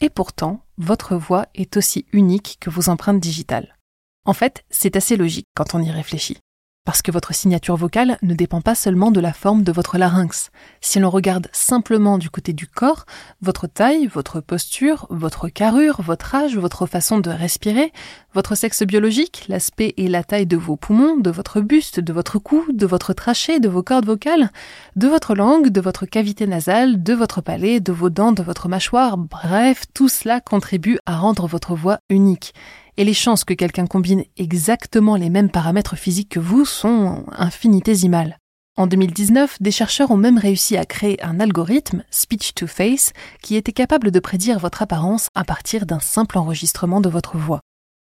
Et 0.00 0.10
pourtant, 0.10 0.64
votre 0.76 1.14
voix 1.14 1.46
est 1.54 1.76
aussi 1.76 2.04
unique 2.12 2.58
que 2.60 2.70
vos 2.70 2.88
empreintes 2.88 3.20
digitales. 3.20 3.76
En 4.24 4.32
fait, 4.32 4.64
c'est 4.68 4.96
assez 4.96 5.16
logique 5.16 5.46
quand 5.54 5.76
on 5.76 5.80
y 5.80 5.90
réfléchit. 5.92 6.38
Parce 6.86 7.02
que 7.02 7.10
votre 7.10 7.34
signature 7.34 7.74
vocale 7.74 8.16
ne 8.22 8.32
dépend 8.32 8.60
pas 8.60 8.76
seulement 8.76 9.10
de 9.10 9.18
la 9.18 9.32
forme 9.32 9.64
de 9.64 9.72
votre 9.72 9.98
larynx. 9.98 10.50
Si 10.80 11.00
l'on 11.00 11.10
regarde 11.10 11.48
simplement 11.50 12.16
du 12.16 12.30
côté 12.30 12.52
du 12.52 12.68
corps, 12.68 13.06
votre 13.42 13.66
taille, 13.66 14.06
votre 14.06 14.40
posture, 14.40 15.08
votre 15.10 15.48
carrure, 15.48 16.00
votre 16.00 16.32
âge, 16.36 16.56
votre 16.56 16.86
façon 16.86 17.18
de 17.18 17.28
respirer, 17.28 17.92
votre 18.34 18.54
sexe 18.54 18.84
biologique, 18.84 19.46
l'aspect 19.48 19.94
et 19.96 20.06
la 20.06 20.22
taille 20.22 20.46
de 20.46 20.56
vos 20.56 20.76
poumons, 20.76 21.16
de 21.16 21.30
votre 21.30 21.60
buste, 21.60 21.98
de 21.98 22.12
votre 22.12 22.38
cou, 22.38 22.64
de 22.72 22.86
votre 22.86 23.12
trachée, 23.12 23.58
de 23.58 23.68
vos 23.68 23.82
cordes 23.82 24.06
vocales, 24.06 24.52
de 24.94 25.08
votre 25.08 25.34
langue, 25.34 25.70
de 25.70 25.80
votre 25.80 26.06
cavité 26.06 26.46
nasale, 26.46 27.02
de 27.02 27.14
votre 27.14 27.40
palais, 27.40 27.80
de 27.80 27.90
vos 27.90 28.10
dents, 28.10 28.30
de 28.30 28.44
votre 28.44 28.68
mâchoire, 28.68 29.18
bref, 29.18 29.86
tout 29.92 30.08
cela 30.08 30.40
contribue 30.40 30.98
à 31.04 31.16
rendre 31.16 31.48
votre 31.48 31.74
voix 31.74 31.98
unique 32.10 32.54
et 32.96 33.04
les 33.04 33.14
chances 33.14 33.44
que 33.44 33.54
quelqu'un 33.54 33.86
combine 33.86 34.24
exactement 34.36 35.16
les 35.16 35.30
mêmes 35.30 35.50
paramètres 35.50 35.96
physiques 35.96 36.30
que 36.30 36.40
vous 36.40 36.64
sont 36.64 37.24
infinitésimales. 37.32 38.38
En 38.78 38.86
2019, 38.86 39.56
des 39.62 39.70
chercheurs 39.70 40.10
ont 40.10 40.18
même 40.18 40.36
réussi 40.36 40.76
à 40.76 40.84
créer 40.84 41.22
un 41.24 41.40
algorithme, 41.40 42.04
Speech 42.10 42.52
to 42.54 42.66
Face, 42.66 43.12
qui 43.40 43.56
était 43.56 43.72
capable 43.72 44.10
de 44.10 44.20
prédire 44.20 44.58
votre 44.58 44.82
apparence 44.82 45.28
à 45.34 45.44
partir 45.44 45.86
d'un 45.86 46.00
simple 46.00 46.36
enregistrement 46.36 47.00
de 47.00 47.08
votre 47.08 47.38
voix. 47.38 47.60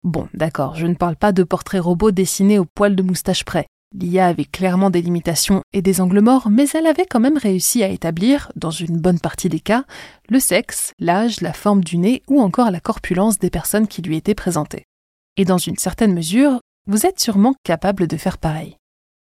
Bon, 0.03 0.27
d'accord, 0.33 0.75
je 0.75 0.87
ne 0.87 0.95
parle 0.95 1.15
pas 1.15 1.31
de 1.31 1.43
portraits 1.43 1.81
robots 1.81 2.11
dessinés 2.11 2.57
au 2.57 2.65
poil 2.65 2.95
de 2.95 3.03
moustache 3.03 3.43
près. 3.43 3.67
L'IA 3.93 4.27
avait 4.27 4.45
clairement 4.45 4.89
des 4.89 5.01
limitations 5.01 5.61
et 5.71 5.81
des 5.81 6.01
angles 6.01 6.21
morts, 6.21 6.49
mais 6.49 6.67
elle 6.73 6.87
avait 6.87 7.05
quand 7.05 7.19
même 7.19 7.37
réussi 7.37 7.83
à 7.83 7.87
établir, 7.87 8.51
dans 8.55 8.71
une 8.71 8.99
bonne 8.99 9.19
partie 9.19 9.49
des 9.49 9.59
cas, 9.59 9.85
le 10.29 10.39
sexe, 10.39 10.91
l'âge, 10.99 11.41
la 11.41 11.53
forme 11.53 11.83
du 11.83 11.97
nez 11.97 12.23
ou 12.27 12.41
encore 12.41 12.71
la 12.71 12.79
corpulence 12.79 13.39
des 13.39 13.49
personnes 13.49 13.87
qui 13.87 14.01
lui 14.01 14.17
étaient 14.17 14.35
présentées. 14.35 14.85
Et 15.37 15.45
dans 15.45 15.57
une 15.57 15.77
certaine 15.77 16.13
mesure, 16.13 16.59
vous 16.87 17.05
êtes 17.05 17.19
sûrement 17.19 17.55
capable 17.63 18.07
de 18.07 18.17
faire 18.17 18.37
pareil. 18.37 18.77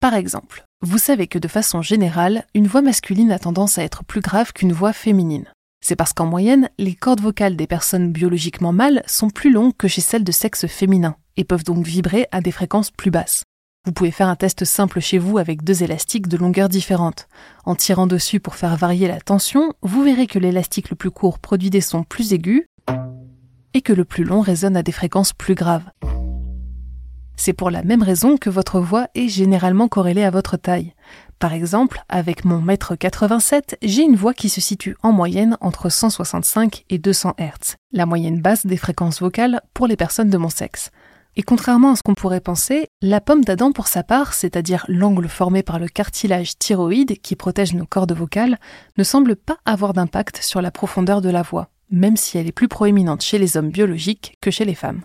Par 0.00 0.14
exemple, 0.14 0.64
vous 0.80 0.98
savez 0.98 1.28
que 1.28 1.38
de 1.38 1.48
façon 1.48 1.80
générale, 1.80 2.44
une 2.54 2.66
voix 2.66 2.82
masculine 2.82 3.30
a 3.30 3.38
tendance 3.38 3.78
à 3.78 3.84
être 3.84 4.04
plus 4.04 4.20
grave 4.20 4.52
qu'une 4.52 4.72
voix 4.72 4.92
féminine. 4.92 5.46
C'est 5.84 5.96
parce 5.96 6.12
qu'en 6.12 6.26
moyenne, 6.26 6.70
les 6.78 6.94
cordes 6.94 7.20
vocales 7.20 7.56
des 7.56 7.66
personnes 7.66 8.12
biologiquement 8.12 8.72
mâles 8.72 9.02
sont 9.06 9.30
plus 9.30 9.52
longues 9.52 9.76
que 9.76 9.88
chez 9.88 10.00
celles 10.00 10.24
de 10.24 10.32
sexe 10.32 10.66
féminin 10.66 11.16
et 11.36 11.44
peuvent 11.44 11.64
donc 11.64 11.84
vibrer 11.84 12.26
à 12.30 12.40
des 12.40 12.52
fréquences 12.52 12.90
plus 12.90 13.10
basses. 13.10 13.42
Vous 13.84 13.90
pouvez 13.90 14.12
faire 14.12 14.28
un 14.28 14.36
test 14.36 14.64
simple 14.64 15.00
chez 15.00 15.18
vous 15.18 15.38
avec 15.38 15.64
deux 15.64 15.82
élastiques 15.82 16.28
de 16.28 16.36
longueur 16.36 16.68
différente. 16.68 17.26
En 17.64 17.74
tirant 17.74 18.06
dessus 18.06 18.38
pour 18.38 18.54
faire 18.54 18.76
varier 18.76 19.08
la 19.08 19.20
tension, 19.20 19.72
vous 19.82 20.04
verrez 20.04 20.28
que 20.28 20.38
l'élastique 20.38 20.88
le 20.90 20.94
plus 20.94 21.10
court 21.10 21.40
produit 21.40 21.68
des 21.68 21.80
sons 21.80 22.04
plus 22.04 22.32
aigus 22.32 22.64
et 23.74 23.82
que 23.82 23.92
le 23.92 24.04
plus 24.04 24.22
long 24.22 24.40
résonne 24.40 24.76
à 24.76 24.84
des 24.84 24.92
fréquences 24.92 25.32
plus 25.32 25.56
graves. 25.56 25.90
C'est 27.34 27.54
pour 27.54 27.70
la 27.70 27.82
même 27.82 28.04
raison 28.04 28.36
que 28.36 28.50
votre 28.50 28.78
voix 28.78 29.08
est 29.16 29.26
généralement 29.26 29.88
corrélée 29.88 30.22
à 30.22 30.30
votre 30.30 30.56
taille. 30.56 30.94
Par 31.40 31.52
exemple, 31.52 32.04
avec 32.08 32.44
mon 32.44 32.60
mètre 32.60 32.94
87, 32.94 33.78
j'ai 33.82 34.02
une 34.02 34.14
voix 34.14 34.32
qui 34.32 34.48
se 34.48 34.60
situe 34.60 34.96
en 35.02 35.10
moyenne 35.10 35.56
entre 35.60 35.88
165 35.88 36.84
et 36.88 36.98
200 36.98 37.34
Hz, 37.36 37.74
la 37.90 38.06
moyenne 38.06 38.40
basse 38.40 38.64
des 38.64 38.76
fréquences 38.76 39.20
vocales 39.20 39.60
pour 39.74 39.88
les 39.88 39.96
personnes 39.96 40.30
de 40.30 40.38
mon 40.38 40.50
sexe. 40.50 40.92
Et 41.34 41.42
contrairement 41.42 41.92
à 41.92 41.96
ce 41.96 42.02
qu'on 42.02 42.14
pourrait 42.14 42.40
penser, 42.40 42.88
la 43.00 43.22
pomme 43.22 43.42
d'Adam 43.42 43.72
pour 43.72 43.86
sa 43.86 44.02
part, 44.02 44.34
c'est-à-dire 44.34 44.84
l'angle 44.88 45.28
formé 45.28 45.62
par 45.62 45.78
le 45.78 45.88
cartilage 45.88 46.58
thyroïde 46.58 47.20
qui 47.22 47.36
protège 47.36 47.72
nos 47.72 47.86
cordes 47.86 48.12
vocales, 48.12 48.58
ne 48.98 49.04
semble 49.04 49.36
pas 49.36 49.56
avoir 49.64 49.94
d'impact 49.94 50.42
sur 50.42 50.60
la 50.60 50.70
profondeur 50.70 51.22
de 51.22 51.30
la 51.30 51.40
voix, 51.40 51.70
même 51.90 52.18
si 52.18 52.36
elle 52.36 52.48
est 52.48 52.52
plus 52.52 52.68
proéminente 52.68 53.22
chez 53.22 53.38
les 53.38 53.56
hommes 53.56 53.70
biologiques 53.70 54.36
que 54.42 54.50
chez 54.50 54.66
les 54.66 54.74
femmes. 54.74 55.02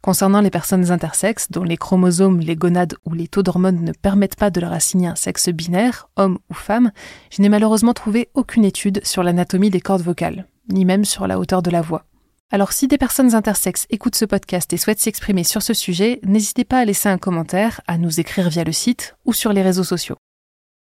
Concernant 0.00 0.40
les 0.40 0.50
personnes 0.50 0.90
intersexes, 0.90 1.50
dont 1.50 1.64
les 1.64 1.76
chromosomes, 1.76 2.40
les 2.40 2.56
gonades 2.56 2.94
ou 3.04 3.12
les 3.12 3.28
taux 3.28 3.42
d'hormones 3.42 3.84
ne 3.84 3.92
permettent 3.92 4.36
pas 4.36 4.50
de 4.50 4.60
leur 4.60 4.72
assigner 4.72 5.08
un 5.08 5.16
sexe 5.16 5.50
binaire, 5.50 6.08
homme 6.16 6.38
ou 6.48 6.54
femme, 6.54 6.92
je 7.30 7.42
n'ai 7.42 7.50
malheureusement 7.50 7.92
trouvé 7.92 8.30
aucune 8.32 8.64
étude 8.64 9.04
sur 9.04 9.22
l'anatomie 9.22 9.70
des 9.70 9.80
cordes 9.80 10.02
vocales, 10.02 10.46
ni 10.72 10.86
même 10.86 11.04
sur 11.04 11.26
la 11.26 11.38
hauteur 11.38 11.62
de 11.62 11.70
la 11.70 11.82
voix. 11.82 12.07
Alors 12.50 12.72
si 12.72 12.88
des 12.88 12.96
personnes 12.96 13.34
intersexes 13.34 13.86
écoutent 13.90 14.14
ce 14.14 14.24
podcast 14.24 14.72
et 14.72 14.78
souhaitent 14.78 15.00
s'exprimer 15.00 15.44
sur 15.44 15.60
ce 15.60 15.74
sujet, 15.74 16.18
n'hésitez 16.22 16.64
pas 16.64 16.78
à 16.78 16.84
laisser 16.86 17.10
un 17.10 17.18
commentaire, 17.18 17.82
à 17.86 17.98
nous 17.98 18.20
écrire 18.20 18.48
via 18.48 18.64
le 18.64 18.72
site 18.72 19.16
ou 19.26 19.34
sur 19.34 19.52
les 19.52 19.60
réseaux 19.60 19.84
sociaux. 19.84 20.16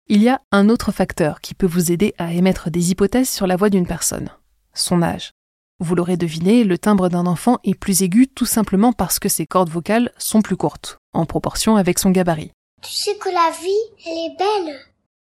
Il 0.08 0.22
y 0.22 0.28
a 0.28 0.42
un 0.52 0.68
autre 0.68 0.92
facteur 0.92 1.40
qui 1.40 1.54
peut 1.54 1.66
vous 1.66 1.94
aider 1.94 2.14
à 2.18 2.34
émettre 2.34 2.70
des 2.70 2.92
hypothèses 2.92 3.30
sur 3.30 3.48
la 3.48 3.56
voix 3.56 3.70
d'une 3.70 3.88
personne, 3.88 4.32
son 4.74 5.02
âge. 5.02 5.32
Vous 5.80 5.96
l'aurez 5.96 6.18
deviné, 6.18 6.66
le 6.66 6.78
timbre 6.78 7.08
d'un 7.08 7.26
enfant 7.26 7.60
est 7.64 7.74
plus 7.74 8.02
aigu 8.02 8.28
tout 8.28 8.46
simplement 8.46 8.92
parce 8.92 9.20
que 9.20 9.30
ses 9.30 9.46
cordes 9.46 9.70
vocales 9.70 10.12
sont 10.18 10.42
plus 10.42 10.58
courtes, 10.58 10.98
en 11.14 11.26
proportion 11.26 11.78
avec 11.78 12.00
son 12.00 12.12
gabarit. 12.12 12.52
Tu 12.82 12.92
sais 12.92 13.16
que 13.16 13.30
la 13.30 13.52
vie, 13.62 14.06
elle 14.06 14.18
est 14.18 14.38
belle. 14.38 14.76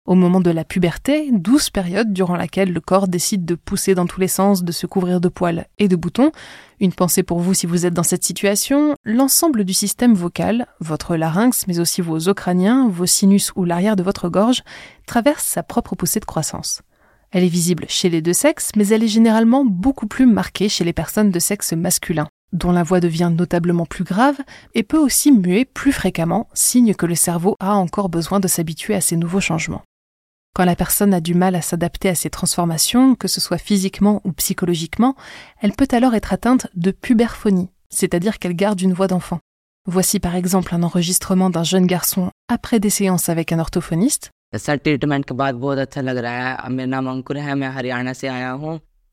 Au 0.07 0.15
moment 0.15 0.39
de 0.39 0.51
la 0.51 0.63
puberté, 0.63 1.31
douce 1.33 1.69
période 1.69 2.13
durant 2.13 2.37
laquelle 2.37 2.71
le 2.71 2.79
corps 2.79 3.09
décide 3.09 3.43
de 3.43 3.55
pousser 3.55 3.93
dans 3.93 4.05
tous 4.05 4.21
les 4.21 4.29
sens, 4.29 4.63
de 4.63 4.71
se 4.71 4.87
couvrir 4.87 5.19
de 5.19 5.27
poils 5.27 5.67
et 5.79 5.89
de 5.89 5.97
boutons, 5.97 6.31
une 6.79 6.93
pensée 6.93 7.23
pour 7.23 7.41
vous 7.41 7.53
si 7.53 7.67
vous 7.67 7.85
êtes 7.85 7.93
dans 7.93 8.03
cette 8.03 8.23
situation, 8.23 8.95
l'ensemble 9.03 9.65
du 9.65 9.73
système 9.73 10.13
vocal, 10.13 10.67
votre 10.79 11.17
larynx 11.17 11.67
mais 11.67 11.81
aussi 11.81 11.99
vos 11.99 12.29
os 12.29 12.33
crâniens, 12.33 12.87
vos 12.87 13.05
sinus 13.05 13.51
ou 13.57 13.65
l'arrière 13.65 13.97
de 13.97 14.03
votre 14.03 14.29
gorge, 14.29 14.63
traverse 15.07 15.43
sa 15.43 15.61
propre 15.61 15.97
poussée 15.97 16.21
de 16.21 16.25
croissance. 16.25 16.83
Elle 17.31 17.43
est 17.43 17.49
visible 17.49 17.83
chez 17.89 18.07
les 18.07 18.21
deux 18.21 18.31
sexes, 18.31 18.71
mais 18.77 18.87
elle 18.87 19.03
est 19.03 19.09
généralement 19.09 19.65
beaucoup 19.65 20.07
plus 20.07 20.25
marquée 20.25 20.69
chez 20.69 20.85
les 20.85 20.93
personnes 20.93 21.31
de 21.31 21.39
sexe 21.39 21.73
masculin 21.73 22.29
dont 22.53 22.71
la 22.71 22.83
voix 22.83 23.01
devient 23.01 23.29
notablement 23.35 23.85
plus 23.85 24.05
grave 24.05 24.37
et 24.73 24.83
peut 24.83 24.97
aussi 24.97 25.33
muer 25.33 25.65
plus 25.65 25.91
fréquemment, 25.91 26.47
signe 26.53 26.93
que 26.93 27.05
le 27.05 27.15
cerveau 27.15 27.57
a 27.59 27.75
encore 27.75 28.07
besoin 28.07 28.39
de 28.39 28.47
s'habituer 28.47 28.95
à 28.95 29.01
ces 29.01 29.17
nouveaux 29.17 29.41
changements. 29.41 29.83
Quand 30.57 30.65
la 30.65 30.75
personne 30.75 31.13
a 31.13 31.21
du 31.21 31.35
mal 31.35 31.53
à 31.53 31.61
s'adapter 31.61 32.09
à 32.09 32.15
ces 32.15 32.31
transformations, 32.31 33.13
que 33.13 33.27
ce 33.27 33.39
soit 33.39 33.59
physiquement 33.59 34.21
ou 34.23 34.31
psychologiquement, 34.31 35.15
elle 35.61 35.73
peut 35.73 35.87
alors 35.91 36.15
être 36.15 36.33
atteinte 36.33 36.65
de 36.73 36.89
puberphonie, 36.89 37.69
c'est-à-dire 37.91 38.39
qu'elle 38.39 38.55
garde 38.55 38.81
une 38.81 38.93
voix 38.93 39.05
d'enfant. 39.05 39.37
Voici 39.85 40.19
par 40.19 40.35
exemple 40.35 40.73
un 40.73 40.81
enregistrement 40.81 41.51
d'un 41.51 41.61
jeune 41.61 41.85
garçon 41.85 42.31
après 42.47 42.79
des 42.79 42.89
séances 42.89 43.29
avec 43.29 43.51
un 43.51 43.59
orthophoniste. 43.59 44.31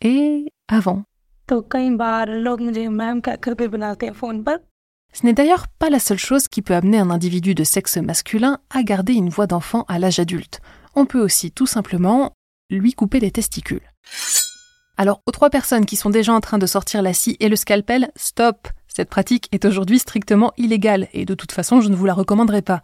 Et 0.01 0.51
avant. 0.69 1.03
Ce 5.13 5.27
n'est 5.27 5.35
d'ailleurs 5.35 5.69
pas 5.69 5.91
la 5.91 5.99
seule 5.99 6.19
chose 6.19 6.49
qui 6.49 6.63
peut 6.63 6.75
amener 6.75 6.99
un 6.99 7.11
individu 7.11 7.55
de 7.55 7.65
sexe 7.65 7.99
masculin 7.99 8.61
à 8.71 8.83
garder 8.83 9.13
une 9.13 9.29
voix 9.29 9.47
d'enfant 9.47 9.85
à 9.89 9.99
l'âge 9.99 10.19
adulte 10.19 10.63
on 10.97 11.07
peut 11.07 11.21
aussi 11.21 11.51
tout 11.51 11.67
simplement 11.67 12.33
lui 12.71 12.93
couper 12.93 13.21
les 13.21 13.31
testicules. 13.31 13.83
Alors, 14.97 15.21
aux 15.27 15.33
trois 15.33 15.51
personnes 15.51 15.87
qui 15.87 15.97
sont 15.97 16.11
déjà 16.11 16.33
en 16.33 16.41
train 16.41 16.59
de 16.59 16.67
sortir 16.67 17.03
la 17.03 17.13
scie 17.13 17.37
et 17.41 17.49
le 17.49 17.57
scalpel, 17.57 18.11
stop 18.17 18.69
Cette 18.87 19.09
pratique 19.09 19.49
est 19.51 19.65
aujourd'hui 19.65 19.99
strictement 19.99 20.53
illégale, 20.57 21.09
et 21.13 21.25
de 21.25 21.35
toute 21.35 21.51
façon, 21.51 21.81
je 21.81 21.89
ne 21.89 21.97
vous 21.97 22.07
la 22.07 22.15
recommanderai 22.15 22.63
pas. 22.63 22.81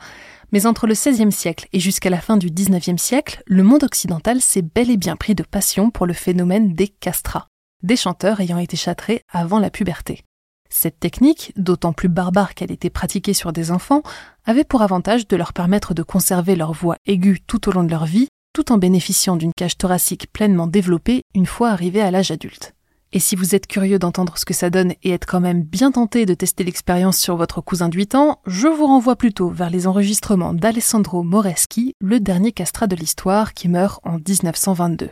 Mais 0.50 0.66
entre 0.66 0.88
le 0.88 0.94
XVIe 0.94 1.30
siècle 1.30 1.68
et 1.72 1.78
jusqu'à 1.78 2.10
la 2.10 2.20
fin 2.20 2.36
du 2.36 2.50
XIXe 2.50 3.00
siècle, 3.00 3.42
le 3.46 3.62
monde 3.62 3.84
occidental 3.84 4.40
s'est 4.40 4.62
bel 4.62 4.90
et 4.90 4.96
bien 4.96 5.14
pris 5.14 5.36
de 5.36 5.44
passion 5.44 5.90
pour 5.90 6.06
le 6.06 6.12
phénomène 6.12 6.74
des 6.74 6.88
castrats, 6.88 7.46
des 7.84 7.96
chanteurs 7.96 8.40
ayant 8.40 8.58
été 8.58 8.76
châtrés 8.76 9.22
avant 9.30 9.60
la 9.60 9.70
puberté. 9.70 10.24
Cette 10.72 11.00
technique, 11.00 11.52
d'autant 11.56 11.92
plus 11.92 12.08
barbare 12.08 12.54
qu'elle 12.54 12.70
était 12.70 12.90
pratiquée 12.90 13.34
sur 13.34 13.52
des 13.52 13.70
enfants, 13.72 14.02
avait 14.44 14.64
pour 14.64 14.82
avantage 14.82 15.26
de 15.26 15.36
leur 15.36 15.52
permettre 15.52 15.94
de 15.94 16.02
conserver 16.02 16.56
leur 16.56 16.72
voix 16.72 16.96
aiguë 17.06 17.40
tout 17.46 17.68
au 17.68 17.72
long 17.72 17.82
de 17.82 17.90
leur 17.90 18.06
vie, 18.06 18.28
tout 18.54 18.72
en 18.72 18.78
bénéficiant 18.78 19.36
d'une 19.36 19.52
cage 19.52 19.76
thoracique 19.76 20.32
pleinement 20.32 20.66
développée 20.66 21.22
une 21.34 21.46
fois 21.46 21.70
arrivés 21.70 22.00
à 22.00 22.10
l'âge 22.10 22.30
adulte. 22.30 22.74
Et 23.12 23.18
si 23.18 23.34
vous 23.34 23.56
êtes 23.56 23.66
curieux 23.66 23.98
d'entendre 23.98 24.38
ce 24.38 24.44
que 24.44 24.54
ça 24.54 24.70
donne 24.70 24.94
et 25.02 25.10
êtes 25.10 25.26
quand 25.26 25.40
même 25.40 25.64
bien 25.64 25.90
tenté 25.90 26.26
de 26.26 26.34
tester 26.34 26.62
l'expérience 26.62 27.18
sur 27.18 27.36
votre 27.36 27.60
cousin 27.60 27.88
de 27.88 27.96
8 27.96 28.14
ans, 28.14 28.38
je 28.46 28.68
vous 28.68 28.86
renvoie 28.86 29.16
plutôt 29.16 29.50
vers 29.50 29.68
les 29.68 29.88
enregistrements 29.88 30.54
d'Alessandro 30.54 31.24
Moreschi, 31.24 31.94
le 32.00 32.20
dernier 32.20 32.52
castrat 32.52 32.86
de 32.86 32.94
l'histoire 32.94 33.52
qui 33.52 33.68
meurt 33.68 34.00
en 34.04 34.18
1922. 34.18 35.10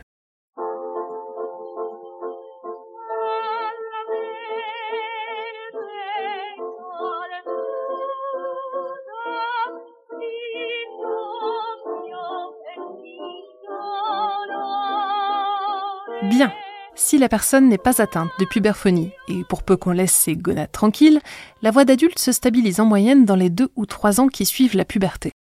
Si 17.09 17.17
la 17.17 17.31
personne 17.31 17.71
n'est 17.71 17.79
pas 17.79 18.03
atteinte 18.03 18.29
de 18.39 18.45
puberphonie, 18.45 19.13
et 19.29 19.43
pour 19.49 19.63
peu 19.63 19.79
qu'on 19.79 19.93
laisse 19.93 20.13
ses 20.13 20.37
gonades 20.37 20.71
tranquilles, 20.71 21.23
la 21.63 21.71
voix 21.71 21.87
d'adulte 21.87 22.19
se 22.19 22.33
stabilise 22.33 22.81
en 22.81 22.85
moyenne 22.85 23.25
dans 23.25 23.35
les 23.35 23.49
deux 23.49 23.71
ou 23.77 23.87
trois 23.87 24.21
ans 24.21 24.29
qui 24.29 24.45
suivent 24.45 24.77
la 24.77 24.85
puberté. 24.85 25.33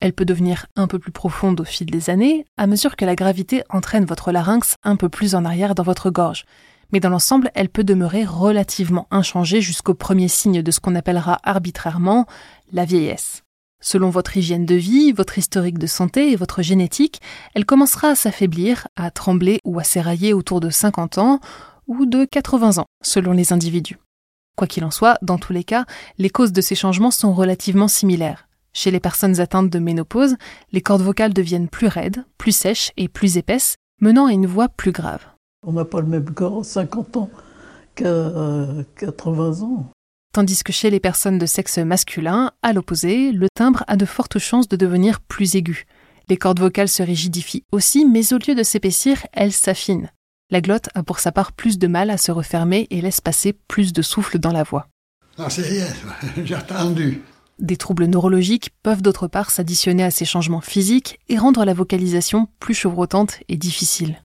Elle 0.00 0.14
peut 0.14 0.24
devenir 0.24 0.64
un 0.76 0.86
peu 0.86 0.98
plus 0.98 1.12
profonde 1.12 1.60
au 1.60 1.64
fil 1.64 1.90
des 1.90 2.08
années, 2.08 2.46
à 2.56 2.66
mesure 2.66 2.96
que 2.96 3.04
la 3.04 3.16
gravité 3.16 3.64
entraîne 3.68 4.06
votre 4.06 4.32
larynx 4.32 4.76
un 4.82 4.96
peu 4.96 5.10
plus 5.10 5.34
en 5.34 5.44
arrière 5.44 5.74
dans 5.74 5.82
votre 5.82 6.08
gorge. 6.08 6.46
Mais 6.90 7.00
dans 7.00 7.10
l'ensemble, 7.10 7.50
elle 7.54 7.68
peut 7.68 7.84
demeurer 7.84 8.24
relativement 8.24 9.06
inchangée 9.10 9.60
jusqu'au 9.60 9.92
premier 9.92 10.28
signe 10.28 10.62
de 10.62 10.70
ce 10.70 10.80
qu'on 10.80 10.94
appellera 10.94 11.38
arbitrairement 11.42 12.24
la 12.72 12.86
vieillesse. 12.86 13.42
Selon 13.82 14.10
votre 14.10 14.36
hygiène 14.36 14.66
de 14.66 14.74
vie, 14.74 15.12
votre 15.12 15.38
historique 15.38 15.78
de 15.78 15.86
santé 15.86 16.32
et 16.32 16.36
votre 16.36 16.60
génétique, 16.60 17.20
elle 17.54 17.64
commencera 17.64 18.08
à 18.08 18.14
s'affaiblir, 18.14 18.88
à 18.96 19.10
trembler 19.10 19.58
ou 19.64 19.78
à 19.78 19.84
s'érailler 19.84 20.34
autour 20.34 20.60
de 20.60 20.68
50 20.68 21.18
ans 21.18 21.40
ou 21.86 22.04
de 22.04 22.26
80 22.26 22.78
ans, 22.78 22.86
selon 23.02 23.32
les 23.32 23.52
individus. 23.52 23.98
Quoi 24.56 24.66
qu'il 24.66 24.84
en 24.84 24.90
soit, 24.90 25.16
dans 25.22 25.38
tous 25.38 25.54
les 25.54 25.64
cas, 25.64 25.86
les 26.18 26.28
causes 26.28 26.52
de 26.52 26.60
ces 26.60 26.74
changements 26.74 27.10
sont 27.10 27.32
relativement 27.32 27.88
similaires. 27.88 28.46
Chez 28.72 28.90
les 28.90 29.00
personnes 29.00 29.40
atteintes 29.40 29.70
de 29.70 29.78
ménopause, 29.78 30.36
les 30.72 30.82
cordes 30.82 31.02
vocales 31.02 31.32
deviennent 31.32 31.68
plus 31.68 31.88
raides, 31.88 32.24
plus 32.36 32.52
sèches 32.52 32.92
et 32.96 33.08
plus 33.08 33.38
épaisses, 33.38 33.76
menant 34.00 34.26
à 34.26 34.32
une 34.32 34.46
voix 34.46 34.68
plus 34.68 34.92
grave. 34.92 35.24
On 35.66 35.72
n'a 35.72 35.84
pas 35.84 36.00
le 36.00 36.06
même 36.06 36.30
corps 36.30 36.60
à 36.60 36.64
50 36.64 37.16
ans 37.16 37.30
qu'à 37.94 38.30
80 38.96 39.62
ans. 39.62 39.86
Tandis 40.32 40.62
que 40.62 40.72
chez 40.72 40.90
les 40.90 41.00
personnes 41.00 41.38
de 41.38 41.46
sexe 41.46 41.78
masculin, 41.78 42.52
à 42.62 42.72
l'opposé, 42.72 43.32
le 43.32 43.48
timbre 43.52 43.82
a 43.88 43.96
de 43.96 44.04
fortes 44.04 44.38
chances 44.38 44.68
de 44.68 44.76
devenir 44.76 45.20
plus 45.20 45.56
aigu. 45.56 45.86
Les 46.28 46.36
cordes 46.36 46.60
vocales 46.60 46.88
se 46.88 47.02
rigidifient 47.02 47.64
aussi, 47.72 48.04
mais 48.04 48.32
au 48.32 48.38
lieu 48.38 48.54
de 48.54 48.62
s'épaissir, 48.62 49.26
elles 49.32 49.52
s'affinent. 49.52 50.12
La 50.50 50.60
glotte 50.60 50.88
a 50.94 51.02
pour 51.02 51.18
sa 51.18 51.32
part 51.32 51.50
plus 51.52 51.78
de 51.78 51.88
mal 51.88 52.10
à 52.10 52.16
se 52.16 52.30
refermer 52.30 52.86
et 52.90 53.00
laisse 53.00 53.20
passer 53.20 53.52
plus 53.52 53.92
de 53.92 54.02
souffle 54.02 54.38
dans 54.38 54.52
la 54.52 54.62
voix. 54.62 54.86
Non, 55.36 55.48
c'est 55.48 55.62
rien, 55.62 55.88
j'ai 56.44 56.54
attendu. 56.54 57.22
Des 57.58 57.76
troubles 57.76 58.06
neurologiques 58.06 58.70
peuvent 58.84 59.02
d'autre 59.02 59.26
part 59.26 59.50
s'additionner 59.50 60.04
à 60.04 60.12
ces 60.12 60.24
changements 60.24 60.60
physiques 60.60 61.18
et 61.28 61.38
rendre 61.38 61.64
la 61.64 61.74
vocalisation 61.74 62.46
plus 62.60 62.74
chevrotante 62.74 63.40
et 63.48 63.56
difficile. 63.56 64.22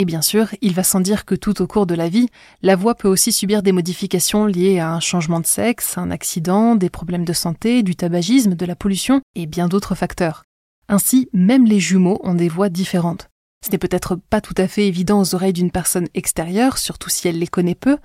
Et 0.00 0.04
bien 0.04 0.22
sûr, 0.22 0.48
il 0.62 0.74
va 0.74 0.84
sans 0.84 1.00
dire 1.00 1.24
que 1.24 1.34
tout 1.34 1.60
au 1.60 1.66
cours 1.66 1.84
de 1.84 1.96
la 1.96 2.08
vie, 2.08 2.28
la 2.62 2.76
voix 2.76 2.94
peut 2.94 3.08
aussi 3.08 3.32
subir 3.32 3.64
des 3.64 3.72
modifications 3.72 4.46
liées 4.46 4.78
à 4.78 4.92
un 4.92 5.00
changement 5.00 5.40
de 5.40 5.46
sexe, 5.46 5.98
un 5.98 6.12
accident, 6.12 6.76
des 6.76 6.88
problèmes 6.88 7.24
de 7.24 7.32
santé, 7.32 7.82
du 7.82 7.96
tabagisme, 7.96 8.54
de 8.54 8.64
la 8.64 8.76
pollution 8.76 9.20
et 9.34 9.46
bien 9.46 9.66
d'autres 9.66 9.96
facteurs. 9.96 10.44
Ainsi, 10.88 11.28
même 11.32 11.66
les 11.66 11.80
jumeaux 11.80 12.20
ont 12.22 12.34
des 12.34 12.48
voix 12.48 12.68
différentes. 12.68 13.28
Ce 13.66 13.72
n'est 13.72 13.78
peut-être 13.78 14.14
pas 14.14 14.40
tout 14.40 14.54
à 14.56 14.68
fait 14.68 14.86
évident 14.86 15.20
aux 15.20 15.34
oreilles 15.34 15.52
d'une 15.52 15.72
personne 15.72 16.06
extérieure, 16.14 16.78
surtout 16.78 17.10
si 17.10 17.26
elle 17.26 17.40
les 17.40 17.48
connaît 17.48 17.74
peu, 17.74 17.98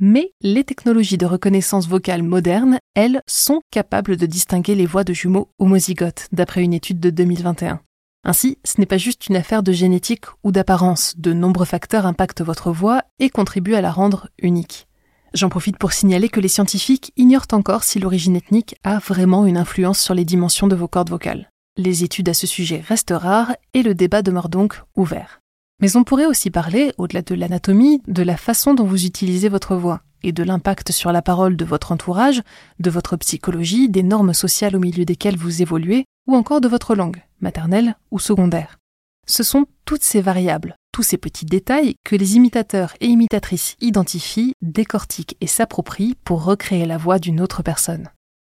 mais 0.00 0.32
les 0.42 0.64
technologies 0.64 1.16
de 1.16 1.26
reconnaissance 1.26 1.86
vocale 1.86 2.24
modernes, 2.24 2.80
elles, 2.94 3.22
sont 3.28 3.60
capables 3.70 4.16
de 4.16 4.26
distinguer 4.26 4.74
les 4.74 4.84
voix 4.84 5.04
de 5.04 5.14
jumeaux 5.14 5.48
homozygotes, 5.60 6.26
d'après 6.32 6.64
une 6.64 6.74
étude 6.74 6.98
de 6.98 7.10
2021. 7.10 7.80
Ainsi, 8.28 8.58
ce 8.64 8.80
n'est 8.80 8.86
pas 8.86 8.98
juste 8.98 9.28
une 9.28 9.36
affaire 9.36 9.62
de 9.62 9.70
génétique 9.70 10.24
ou 10.42 10.50
d'apparence, 10.50 11.14
de 11.16 11.32
nombreux 11.32 11.64
facteurs 11.64 12.06
impactent 12.06 12.42
votre 12.42 12.72
voix 12.72 13.04
et 13.20 13.30
contribuent 13.30 13.76
à 13.76 13.80
la 13.80 13.92
rendre 13.92 14.28
unique. 14.40 14.88
J'en 15.32 15.48
profite 15.48 15.78
pour 15.78 15.92
signaler 15.92 16.28
que 16.28 16.40
les 16.40 16.48
scientifiques 16.48 17.12
ignorent 17.16 17.46
encore 17.52 17.84
si 17.84 18.00
l'origine 18.00 18.34
ethnique 18.34 18.74
a 18.82 18.98
vraiment 18.98 19.46
une 19.46 19.56
influence 19.56 20.00
sur 20.00 20.12
les 20.12 20.24
dimensions 20.24 20.66
de 20.66 20.74
vos 20.74 20.88
cordes 20.88 21.08
vocales. 21.08 21.52
Les 21.76 22.02
études 22.02 22.28
à 22.28 22.34
ce 22.34 22.48
sujet 22.48 22.82
restent 22.84 23.14
rares 23.16 23.54
et 23.74 23.84
le 23.84 23.94
débat 23.94 24.22
demeure 24.22 24.48
donc 24.48 24.82
ouvert. 24.96 25.40
Mais 25.80 25.96
on 25.96 26.02
pourrait 26.02 26.26
aussi 26.26 26.50
parler, 26.50 26.92
au-delà 26.98 27.22
de 27.22 27.34
l'anatomie, 27.36 28.02
de 28.08 28.24
la 28.24 28.36
façon 28.36 28.74
dont 28.74 28.86
vous 28.86 29.06
utilisez 29.06 29.48
votre 29.48 29.76
voix 29.76 30.00
et 30.24 30.32
de 30.32 30.42
l'impact 30.42 30.90
sur 30.90 31.12
la 31.12 31.22
parole 31.22 31.56
de 31.56 31.64
votre 31.64 31.92
entourage, 31.92 32.42
de 32.80 32.90
votre 32.90 33.16
psychologie, 33.18 33.88
des 33.88 34.02
normes 34.02 34.34
sociales 34.34 34.74
au 34.74 34.80
milieu 34.80 35.04
desquelles 35.04 35.36
vous 35.36 35.62
évoluez, 35.62 36.06
ou 36.26 36.34
encore 36.34 36.60
de 36.60 36.66
votre 36.66 36.96
langue, 36.96 37.22
maternelle 37.40 37.96
ou 38.10 38.18
secondaire. 38.18 38.78
Ce 39.26 39.42
sont 39.42 39.66
toutes 39.84 40.04
ces 40.04 40.20
variables, 40.20 40.76
tous 40.92 41.02
ces 41.02 41.18
petits 41.18 41.46
détails 41.46 41.96
que 42.04 42.16
les 42.16 42.36
imitateurs 42.36 42.94
et 43.00 43.06
imitatrices 43.06 43.76
identifient, 43.80 44.52
décortiquent 44.62 45.36
et 45.40 45.46
s'approprient 45.46 46.16
pour 46.24 46.44
recréer 46.44 46.86
la 46.86 46.96
voix 46.96 47.18
d'une 47.18 47.40
autre 47.40 47.62
personne. 47.62 48.08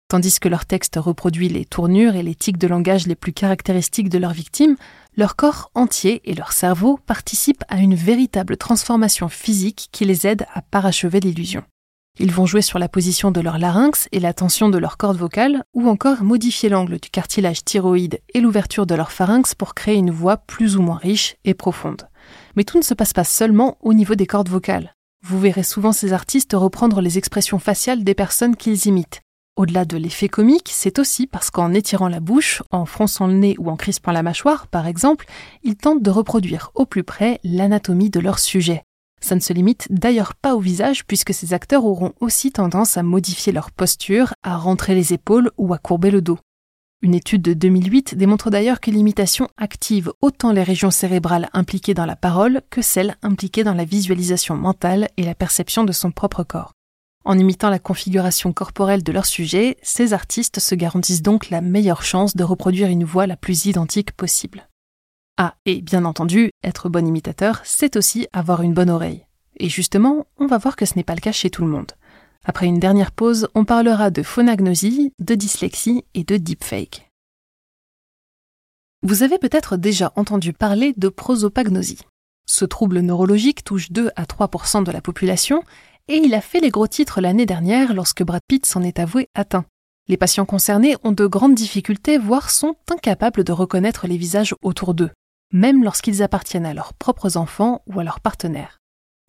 Tandis 0.07 0.39
que 0.39 0.49
leur 0.49 0.65
texte 0.65 0.97
reproduit 0.97 1.47
les 1.47 1.63
tournures 1.63 2.15
et 2.15 2.23
les 2.23 2.35
tics 2.35 2.57
de 2.57 2.67
langage 2.67 3.07
les 3.07 3.15
plus 3.15 3.31
caractéristiques 3.31 4.09
de 4.09 4.17
leur 4.17 4.33
victime, 4.33 4.75
leur 5.15 5.37
corps 5.37 5.71
entier 5.73 6.21
et 6.25 6.33
leur 6.33 6.51
cerveau 6.51 6.99
participent 7.05 7.63
à 7.69 7.77
une 7.77 7.95
véritable 7.95 8.57
transformation 8.57 9.29
physique 9.29 9.87
qui 9.91 10.03
les 10.03 10.27
aide 10.27 10.45
à 10.53 10.61
parachever 10.61 11.21
l'illusion. 11.21 11.63
Ils 12.19 12.31
vont 12.31 12.45
jouer 12.45 12.61
sur 12.61 12.77
la 12.77 12.89
position 12.89 13.31
de 13.31 13.41
leur 13.41 13.57
larynx 13.57 14.07
et 14.11 14.19
la 14.19 14.33
tension 14.33 14.69
de 14.69 14.77
leur 14.77 14.97
corde 14.97 15.17
vocale, 15.17 15.63
ou 15.73 15.87
encore 15.87 16.23
modifier 16.23 16.69
l'angle 16.69 16.99
du 16.99 17.09
cartilage 17.09 17.63
thyroïde 17.63 18.19
et 18.33 18.41
l'ouverture 18.41 18.85
de 18.85 18.95
leur 18.95 19.11
pharynx 19.11 19.55
pour 19.55 19.73
créer 19.73 19.95
une 19.95 20.11
voix 20.11 20.37
plus 20.37 20.77
ou 20.77 20.81
moins 20.81 20.97
riche 20.97 21.35
et 21.45 21.53
profonde. 21.53 22.09
Mais 22.55 22.63
tout 22.63 22.77
ne 22.77 22.83
se 22.83 22.93
passe 22.93 23.13
pas 23.13 23.23
seulement 23.23 23.77
au 23.81 23.93
niveau 23.93 24.15
des 24.15 24.27
cordes 24.27 24.49
vocales. 24.49 24.93
Vous 25.23 25.39
verrez 25.39 25.63
souvent 25.63 25.93
ces 25.93 26.13
artistes 26.13 26.53
reprendre 26.53 26.99
les 26.99 27.17
expressions 27.17 27.59
faciales 27.59 28.03
des 28.03 28.15
personnes 28.15 28.55
qu'ils 28.55 28.87
imitent. 28.87 29.21
Au-delà 29.55 29.85
de 29.85 29.97
l'effet 29.97 30.29
comique, 30.29 30.69
c'est 30.71 30.99
aussi 30.99 31.27
parce 31.27 31.49
qu'en 31.49 31.73
étirant 31.73 32.07
la 32.07 32.19
bouche, 32.19 32.63
en 32.71 32.85
fronçant 32.85 33.27
le 33.27 33.33
nez 33.33 33.55
ou 33.59 33.69
en 33.69 33.75
crispant 33.75 34.11
la 34.11 34.23
mâchoire, 34.23 34.67
par 34.67 34.87
exemple, 34.87 35.25
ils 35.63 35.75
tentent 35.75 36.01
de 36.01 36.09
reproduire 36.09 36.71
au 36.73 36.85
plus 36.85 37.03
près 37.03 37.39
l'anatomie 37.43 38.09
de 38.09 38.19
leur 38.19 38.39
sujet. 38.39 38.83
Ça 39.23 39.35
ne 39.35 39.39
se 39.39 39.53
limite 39.53 39.87
d'ailleurs 39.89 40.35
pas 40.35 40.55
au 40.55 40.59
visage 40.59 41.05
puisque 41.05 41.33
ces 41.33 41.53
acteurs 41.53 41.85
auront 41.85 42.13
aussi 42.19 42.51
tendance 42.51 42.97
à 42.97 43.03
modifier 43.03 43.53
leur 43.53 43.71
posture, 43.71 44.33
à 44.43 44.57
rentrer 44.57 44.95
les 44.95 45.13
épaules 45.13 45.51
ou 45.57 45.73
à 45.73 45.77
courber 45.77 46.11
le 46.11 46.21
dos. 46.21 46.39
Une 47.03 47.15
étude 47.15 47.41
de 47.41 47.53
2008 47.53 48.15
démontre 48.15 48.51
d'ailleurs 48.51 48.79
que 48.79 48.91
l'imitation 48.91 49.47
active 49.57 50.11
autant 50.21 50.51
les 50.51 50.61
régions 50.61 50.91
cérébrales 50.91 51.49
impliquées 51.51 51.95
dans 51.95 52.05
la 52.05 52.15
parole 52.15 52.61
que 52.69 52.83
celles 52.83 53.15
impliquées 53.23 53.63
dans 53.63 53.73
la 53.73 53.85
visualisation 53.85 54.55
mentale 54.55 55.09
et 55.17 55.23
la 55.23 55.33
perception 55.33 55.83
de 55.83 55.93
son 55.93 56.11
propre 56.11 56.43
corps. 56.43 56.73
En 57.23 57.37
imitant 57.37 57.69
la 57.69 57.79
configuration 57.79 58.53
corporelle 58.53 59.03
de 59.03 59.11
leur 59.11 59.25
sujet, 59.25 59.77
ces 59.81 60.13
artistes 60.13 60.59
se 60.59 60.75
garantissent 60.75 61.21
donc 61.21 61.49
la 61.49 61.61
meilleure 61.61 62.03
chance 62.03 62.35
de 62.35 62.43
reproduire 62.43 62.87
une 62.87 63.03
voix 63.03 63.27
la 63.27 63.37
plus 63.37 63.65
identique 63.65 64.11
possible. 64.11 64.67
Ah, 65.43 65.55
et 65.65 65.81
bien 65.81 66.05
entendu, 66.05 66.51
être 66.63 66.87
bon 66.87 67.07
imitateur, 67.07 67.61
c'est 67.63 67.95
aussi 67.95 68.27
avoir 68.31 68.61
une 68.61 68.75
bonne 68.75 68.91
oreille. 68.91 69.25
Et 69.57 69.69
justement, 69.69 70.27
on 70.37 70.45
va 70.45 70.59
voir 70.59 70.75
que 70.75 70.85
ce 70.85 70.93
n'est 70.95 71.03
pas 71.03 71.15
le 71.15 71.19
cas 71.19 71.31
chez 71.31 71.49
tout 71.49 71.63
le 71.63 71.71
monde. 71.71 71.93
Après 72.45 72.67
une 72.67 72.77
dernière 72.77 73.11
pause, 73.11 73.47
on 73.55 73.65
parlera 73.65 74.11
de 74.11 74.21
phonagnosie, 74.21 75.13
de 75.17 75.33
dyslexie 75.33 76.05
et 76.13 76.23
de 76.23 76.37
deepfake. 76.37 77.09
Vous 79.01 79.23
avez 79.23 79.39
peut-être 79.39 79.77
déjà 79.77 80.13
entendu 80.15 80.53
parler 80.53 80.93
de 80.95 81.09
prosopagnosie. 81.09 82.05
Ce 82.45 82.63
trouble 82.63 82.99
neurologique 82.99 83.63
touche 83.63 83.91
2 83.91 84.11
à 84.15 84.25
3% 84.25 84.83
de 84.83 84.91
la 84.91 85.01
population 85.01 85.63
et 86.07 86.17
il 86.17 86.35
a 86.35 86.41
fait 86.41 86.59
les 86.59 86.69
gros 86.69 86.85
titres 86.85 87.19
l'année 87.19 87.47
dernière 87.47 87.95
lorsque 87.95 88.21
Brad 88.21 88.43
Pitt 88.47 88.67
s'en 88.67 88.83
est 88.83 88.99
avoué 88.99 89.27
atteint. 89.33 89.65
Les 90.07 90.17
patients 90.17 90.45
concernés 90.45 90.97
ont 91.03 91.13
de 91.13 91.25
grandes 91.25 91.55
difficultés, 91.55 92.19
voire 92.19 92.51
sont 92.51 92.75
incapables 92.91 93.43
de 93.43 93.51
reconnaître 93.51 94.05
les 94.05 94.17
visages 94.17 94.53
autour 94.61 94.93
d'eux 94.93 95.09
même 95.51 95.83
lorsqu'ils 95.83 96.23
appartiennent 96.23 96.65
à 96.65 96.73
leurs 96.73 96.93
propres 96.93 97.37
enfants 97.37 97.81
ou 97.87 97.99
à 97.99 98.03
leurs 98.03 98.19
partenaires. 98.19 98.79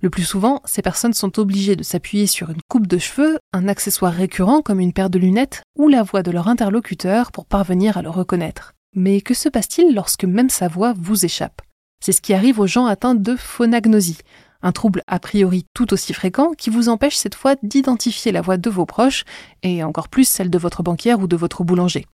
Le 0.03 0.11
plus 0.11 0.25
souvent, 0.25 0.61
ces 0.65 0.83
personnes 0.83 1.13
sont 1.13 1.39
obligées 1.39 1.77
de 1.77 1.85
s'appuyer 1.85 2.27
sur 2.27 2.51
une 2.51 2.61
coupe 2.69 2.89
de 2.89 2.99
cheveux, 2.99 3.39
un 3.53 3.69
accessoire 3.69 4.13
récurrent 4.13 4.61
comme 4.61 4.81
une 4.81 4.93
paire 4.93 5.11
de 5.11 5.19
lunettes 5.19 5.63
ou 5.79 5.89
la 5.89 6.03
voix 6.03 6.23
de 6.23 6.33
leur 6.33 6.49
interlocuteur 6.49 7.31
pour 7.31 7.47
parvenir 7.47 7.97
à 7.97 8.03
le 8.03 8.11
reconnaître. 8.11 8.73
Mais 8.95 9.21
que 9.21 9.35
se 9.35 9.49
passe-t-il 9.49 9.95
lorsque 9.95 10.25
même 10.25 10.51
sa 10.51 10.69
voix 10.69 10.93
vous 10.97 11.25
échappe? 11.25 11.63
C'est 12.05 12.13
ce 12.13 12.21
qui 12.21 12.35
arrive 12.35 12.59
aux 12.59 12.67
gens 12.67 12.87
atteints 12.87 13.15
de 13.15 13.37
phonagnosie, 13.37 14.19
un 14.63 14.73
trouble 14.73 15.03
a 15.07 15.19
priori 15.19 15.67
tout 15.75 15.93
aussi 15.93 16.15
fréquent 16.15 16.53
qui 16.53 16.71
vous 16.71 16.89
empêche 16.89 17.17
cette 17.17 17.35
fois 17.35 17.57
d'identifier 17.63 18.33
la 18.33 18.41
voix 18.41 18.57
de 18.57 18.71
vos 18.71 18.87
proches 18.87 19.25
et 19.63 19.83
encore 19.83 20.09
plus 20.09 20.25
celle 20.25 20.51
de 20.51 20.59
votre 20.59 20.83
banquière 20.83 21.21
ou 21.21 21.27
de 21.27 21.37
votre 21.37 21.65
boulanger. 21.65 22.07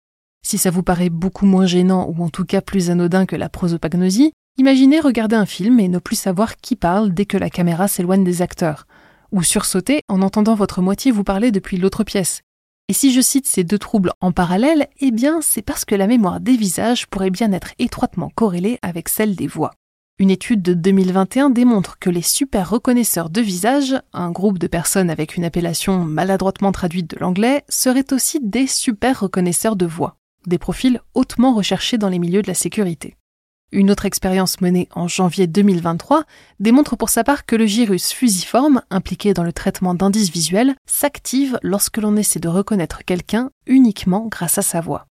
Si 0.47 0.57
ça 0.57 0.71
vous 0.71 0.81
paraît 0.81 1.09
beaucoup 1.09 1.45
moins 1.45 1.65
gênant 1.65 2.07
ou 2.07 2.23
en 2.23 2.29
tout 2.29 2.45
cas 2.45 2.61
plus 2.61 2.89
anodin 2.89 3.25
que 3.25 3.35
la 3.35 3.49
prosopagnosie, 3.49 4.31
imaginez 4.57 5.01
regarder 5.01 5.35
un 5.35 5.45
film 5.45 5.77
et 5.81 5.89
ne 5.89 5.99
plus 5.99 6.15
savoir 6.15 6.55
qui 6.55 6.77
parle 6.77 7.13
dès 7.13 7.25
que 7.25 7.35
la 7.35 7.49
caméra 7.49 7.89
s'éloigne 7.89 8.23
des 8.23 8.41
acteurs, 8.41 8.87
ou 9.33 9.43
sursauter 9.43 9.99
en 10.07 10.21
entendant 10.21 10.55
votre 10.55 10.81
moitié 10.81 11.11
vous 11.11 11.25
parler 11.25 11.51
depuis 11.51 11.75
l'autre 11.75 12.05
pièce. 12.05 12.43
Et 12.87 12.93
si 12.93 13.11
je 13.11 13.19
cite 13.19 13.45
ces 13.45 13.65
deux 13.65 13.77
troubles 13.77 14.13
en 14.21 14.31
parallèle, 14.31 14.87
eh 15.01 15.11
bien 15.11 15.39
c'est 15.41 15.61
parce 15.61 15.83
que 15.83 15.95
la 15.95 16.07
mémoire 16.07 16.39
des 16.39 16.55
visages 16.55 17.07
pourrait 17.07 17.29
bien 17.29 17.51
être 17.51 17.73
étroitement 17.77 18.31
corrélée 18.33 18.79
avec 18.81 19.09
celle 19.09 19.35
des 19.35 19.47
voix. 19.47 19.73
Une 20.19 20.31
étude 20.31 20.61
de 20.61 20.73
2021 20.73 21.49
démontre 21.49 21.99
que 21.99 22.09
les 22.09 22.21
super 22.21 22.69
reconnaisseurs 22.69 23.29
de 23.29 23.41
visage, 23.41 23.95
un 24.13 24.31
groupe 24.31 24.59
de 24.59 24.67
personnes 24.67 25.09
avec 25.09 25.35
une 25.35 25.43
appellation 25.43 26.05
maladroitement 26.05 26.71
traduite 26.71 27.09
de 27.09 27.19
l'anglais, 27.19 27.65
seraient 27.67 28.13
aussi 28.13 28.39
des 28.41 28.65
super 28.65 29.19
reconnaisseurs 29.19 29.75
de 29.75 29.85
voix 29.85 30.15
des 30.45 30.57
profils 30.57 31.01
hautement 31.13 31.53
recherchés 31.53 31.97
dans 31.97 32.09
les 32.09 32.19
milieux 32.19 32.41
de 32.41 32.47
la 32.47 32.53
sécurité. 32.53 33.15
Une 33.73 33.91
autre 33.91 34.05
expérience 34.05 34.61
menée 34.61 34.87
en 34.95 35.09
janvier 35.09 35.45
2023 35.45 36.23
démontre 36.61 36.95
pour 36.95 37.09
sa 37.09 37.25
part 37.25 37.45
que 37.45 37.57
le 37.57 37.65
gyrus 37.65 38.13
fusiforme, 38.13 38.81
impliqué 38.89 39.33
dans 39.33 39.43
le 39.43 39.51
traitement 39.51 39.93
d'indices 39.93 40.31
visuels, 40.31 40.75
s'active 40.85 41.59
lorsque 41.63 41.97
l'on 41.97 42.15
essaie 42.15 42.39
de 42.39 42.47
reconnaître 42.47 43.03
quelqu'un 43.03 43.49
uniquement 43.65 44.27
grâce 44.27 44.57
à 44.57 44.61
sa 44.61 44.79
voix. 44.79 45.05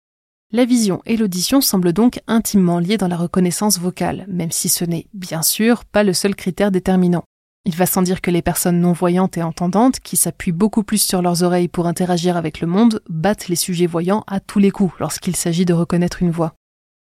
La 0.52 0.64
vision 0.64 1.02
et 1.04 1.16
l'audition 1.16 1.60
semblent 1.60 1.92
donc 1.92 2.20
intimement 2.28 2.78
liées 2.78 2.96
dans 2.96 3.08
la 3.08 3.16
reconnaissance 3.16 3.80
vocale, 3.80 4.24
même 4.28 4.52
si 4.52 4.68
ce 4.68 4.84
n'est 4.84 5.08
bien 5.12 5.42
sûr 5.42 5.84
pas 5.84 6.04
le 6.04 6.12
seul 6.12 6.36
critère 6.36 6.70
déterminant. 6.70 7.24
Il 7.66 7.74
va 7.74 7.86
sans 7.86 8.02
dire 8.02 8.20
que 8.20 8.30
les 8.30 8.42
personnes 8.42 8.80
non-voyantes 8.80 9.38
et 9.38 9.42
entendantes, 9.42 10.00
qui 10.00 10.18
s'appuient 10.18 10.52
beaucoup 10.52 10.82
plus 10.82 11.00
sur 11.00 11.22
leurs 11.22 11.42
oreilles 11.42 11.68
pour 11.68 11.86
interagir 11.86 12.36
avec 12.36 12.60
le 12.60 12.66
monde, 12.66 13.00
battent 13.08 13.48
les 13.48 13.56
sujets 13.56 13.86
voyants 13.86 14.22
à 14.26 14.38
tous 14.38 14.58
les 14.58 14.70
coups 14.70 14.92
lorsqu'il 15.00 15.34
s'agit 15.34 15.64
de 15.64 15.72
reconnaître 15.72 16.20
une 16.22 16.30
voix. 16.30 16.54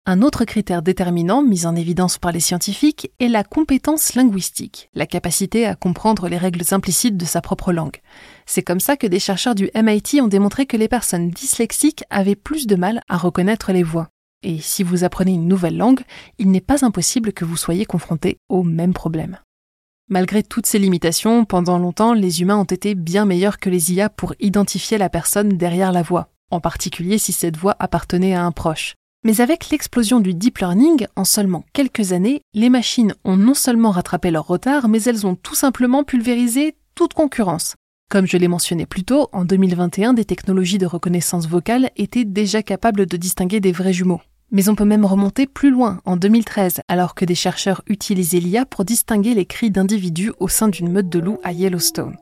Un 0.06 0.24
autre 0.24 0.46
critère 0.46 0.82
déterminant 0.82 1.44
mis 1.44 1.66
en 1.68 1.76
évidence 1.76 2.18
par 2.18 2.32
les 2.32 2.40
scientifiques 2.40 3.12
est 3.20 3.30
la 3.30 3.44
compétence 3.44 4.16
linguistique, 4.16 4.90
la 4.94 5.06
capacité 5.06 5.68
à 5.68 5.76
comprendre 5.76 6.28
les 6.28 6.40
règles 6.40 6.64
implicites 6.72 7.18
de 7.18 7.26
sa 7.26 7.40
propre 7.40 7.72
langue. 7.72 8.02
C'est 8.48 8.64
comme 8.64 8.80
ça 8.80 8.98
que 8.98 9.08
des 9.08 9.20
chercheurs 9.20 9.56
du 9.56 9.70
MIT 9.76 10.20
ont 10.20 10.28
démontré 10.28 10.66
que 10.66 10.76
les 10.76 10.88
personnes 10.88 11.30
dyslexiques 11.30 12.04
avaient 12.10 12.36
plus 12.36 12.66
de 12.66 12.76
mal 12.76 13.02
à 13.08 13.18
reconnaître 13.18 13.72
les 13.72 13.84
voix. 13.84 14.10
Et 14.44 14.60
si 14.60 14.82
vous 14.82 15.04
apprenez 15.04 15.34
une 15.34 15.48
nouvelle 15.48 15.78
langue, 15.78 16.02
il 16.40 16.50
n'est 16.50 16.62
pas 16.62 16.84
impossible 16.84 17.32
que 17.32 17.46
vous 17.46 17.58
soyez 17.58 17.86
confronté 17.86 18.38
au 18.50 18.64
même 18.64 18.94
problème. 18.94 19.38
Malgré 20.12 20.44
toutes 20.44 20.66
ces 20.66 20.78
limitations, 20.78 21.46
pendant 21.46 21.80
longtemps, 21.80 22.14
les 22.14 22.42
humains 22.42 22.58
ont 22.58 22.66
été 22.66 22.96
bien 22.96 23.24
meilleurs 23.24 23.60
que 23.60 23.70
les 23.70 23.94
IA 23.94 24.10
pour 24.10 24.34
identifier 24.42 24.98
la 24.98 25.08
personne 25.08 25.56
derrière 25.56 25.94
la 25.94 26.02
voix, 26.02 26.28
en 26.50 26.60
particulier 26.60 27.18
si 27.18 27.32
cette 27.32 27.56
voix 27.56 27.78
appartenait 27.80 28.34
à 28.34 28.44
un 28.44 28.52
proche. 28.52 28.96
Mais 29.24 29.40
avec 29.40 29.70
l'explosion 29.70 30.20
du 30.20 30.34
deep 30.34 30.58
learning, 30.58 31.08
en 31.16 31.24
seulement 31.24 31.64
quelques 31.72 32.12
années, 32.12 32.42
les 32.54 32.70
machines 32.70 33.16
ont 33.24 33.38
non 33.38 33.54
seulement 33.54 33.92
rattrapé 33.92 34.32
leur 34.32 34.46
retard, 34.46 34.90
mais 34.90 35.02
elles 35.04 35.26
ont 35.26 35.36
tout 35.36 35.56
simplement 35.56 36.04
pulvérisé 36.04 36.76
toute 36.94 37.14
concurrence. 37.14 37.76
Comme 38.10 38.28
je 38.28 38.36
l'ai 38.36 38.50
mentionné 38.50 38.86
plus 38.86 39.06
tôt, 39.06 39.30
en 39.32 39.46
2021, 39.46 40.14
des 40.14 40.26
technologies 40.26 40.78
de 40.78 40.88
reconnaissance 40.88 41.48
vocale 41.48 41.90
étaient 41.96 42.26
déjà 42.26 42.64
capables 42.64 43.06
de 43.06 43.16
distinguer 43.16 43.62
des 43.62 43.72
vrais 43.72 43.94
jumeaux. 43.94 44.20
Mais 44.52 44.68
on 44.68 44.76
peut 44.76 44.86
même 44.86 45.06
remonter 45.06 45.48
plus 45.48 45.72
loin, 45.72 46.02
en 46.04 46.18
2013, 46.18 46.82
alors 46.90 47.16
que 47.16 47.24
des 47.24 47.36
chercheurs 47.36 47.82
utilisaient 47.88 48.42
l'IA 48.42 48.66
pour 48.66 48.84
distinguer 48.84 49.34
les 49.34 49.46
cris 49.46 49.72
d'individus 49.72 50.34
au 50.40 50.50
sein 50.50 50.68
d'une 50.68 50.92
meute 50.92 51.08
de 51.08 51.20
loups 51.20 51.40
à 51.42 51.54
Yellowstone. 51.54 52.18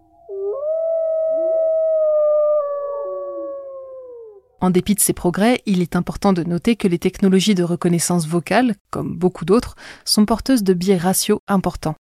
En 4.62 4.70
dépit 4.70 4.94
de 4.94 5.00
ces 5.00 5.14
progrès, 5.14 5.62
il 5.66 5.82
est 5.82 5.96
important 5.96 6.34
de 6.34 6.44
noter 6.44 6.76
que 6.76 6.88
les 6.88 7.00
technologies 7.00 7.56
de 7.56 7.64
reconnaissance 7.64 8.28
vocale, 8.28 8.76
comme 8.92 9.18
beaucoup 9.18 9.46
d'autres, 9.46 9.76
sont 10.06 10.26
porteuses 10.26 10.64
de 10.64 10.74
biais 10.74 10.98
ratios 10.98 11.40
importants. 11.48 11.96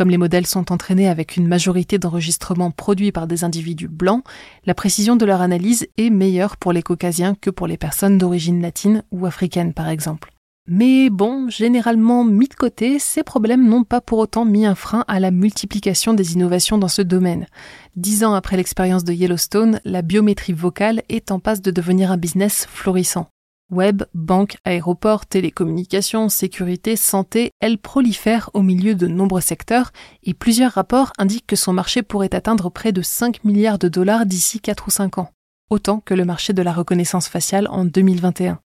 Comme 0.00 0.08
les 0.08 0.16
modèles 0.16 0.46
sont 0.46 0.72
entraînés 0.72 1.10
avec 1.10 1.36
une 1.36 1.46
majorité 1.46 1.98
d'enregistrements 1.98 2.70
produits 2.70 3.12
par 3.12 3.26
des 3.26 3.44
individus 3.44 3.86
blancs, 3.86 4.24
la 4.64 4.72
précision 4.72 5.14
de 5.14 5.26
leur 5.26 5.42
analyse 5.42 5.88
est 5.98 6.08
meilleure 6.08 6.56
pour 6.56 6.72
les 6.72 6.82
caucasiens 6.82 7.34
que 7.34 7.50
pour 7.50 7.66
les 7.66 7.76
personnes 7.76 8.16
d'origine 8.16 8.62
latine 8.62 9.02
ou 9.10 9.26
africaine 9.26 9.74
par 9.74 9.90
exemple. 9.90 10.32
Mais 10.66 11.10
bon, 11.10 11.50
généralement 11.50 12.24
mis 12.24 12.48
de 12.48 12.54
côté, 12.54 12.98
ces 12.98 13.22
problèmes 13.22 13.68
n'ont 13.68 13.84
pas 13.84 14.00
pour 14.00 14.20
autant 14.20 14.46
mis 14.46 14.64
un 14.64 14.74
frein 14.74 15.04
à 15.06 15.20
la 15.20 15.30
multiplication 15.30 16.14
des 16.14 16.32
innovations 16.32 16.78
dans 16.78 16.88
ce 16.88 17.02
domaine. 17.02 17.44
Dix 17.94 18.24
ans 18.24 18.32
après 18.32 18.56
l'expérience 18.56 19.04
de 19.04 19.12
Yellowstone, 19.12 19.80
la 19.84 20.00
biométrie 20.00 20.54
vocale 20.54 21.02
est 21.10 21.30
en 21.30 21.40
passe 21.40 21.60
de 21.60 21.70
devenir 21.70 22.10
un 22.10 22.16
business 22.16 22.66
florissant. 22.70 23.28
Web, 23.70 24.02
banques, 24.14 24.56
aéroports, 24.64 25.26
télécommunications, 25.26 26.28
sécurité, 26.28 26.96
santé, 26.96 27.52
elle 27.60 27.78
prolifère 27.78 28.50
au 28.52 28.62
milieu 28.62 28.96
de 28.96 29.06
nombreux 29.06 29.40
secteurs 29.40 29.92
et 30.24 30.34
plusieurs 30.34 30.72
rapports 30.72 31.12
indiquent 31.18 31.46
que 31.46 31.54
son 31.54 31.72
marché 31.72 32.02
pourrait 32.02 32.34
atteindre 32.34 32.68
près 32.68 32.90
de 32.90 33.00
5 33.00 33.44
milliards 33.44 33.78
de 33.78 33.86
dollars 33.86 34.26
d'ici 34.26 34.58
4 34.60 34.88
ou 34.88 34.90
5 34.90 35.18
ans, 35.18 35.30
autant 35.70 36.00
que 36.00 36.14
le 36.14 36.24
marché 36.24 36.52
de 36.52 36.62
la 36.62 36.72
reconnaissance 36.72 37.28
faciale 37.28 37.68
en 37.70 37.84
2021. 37.84 38.58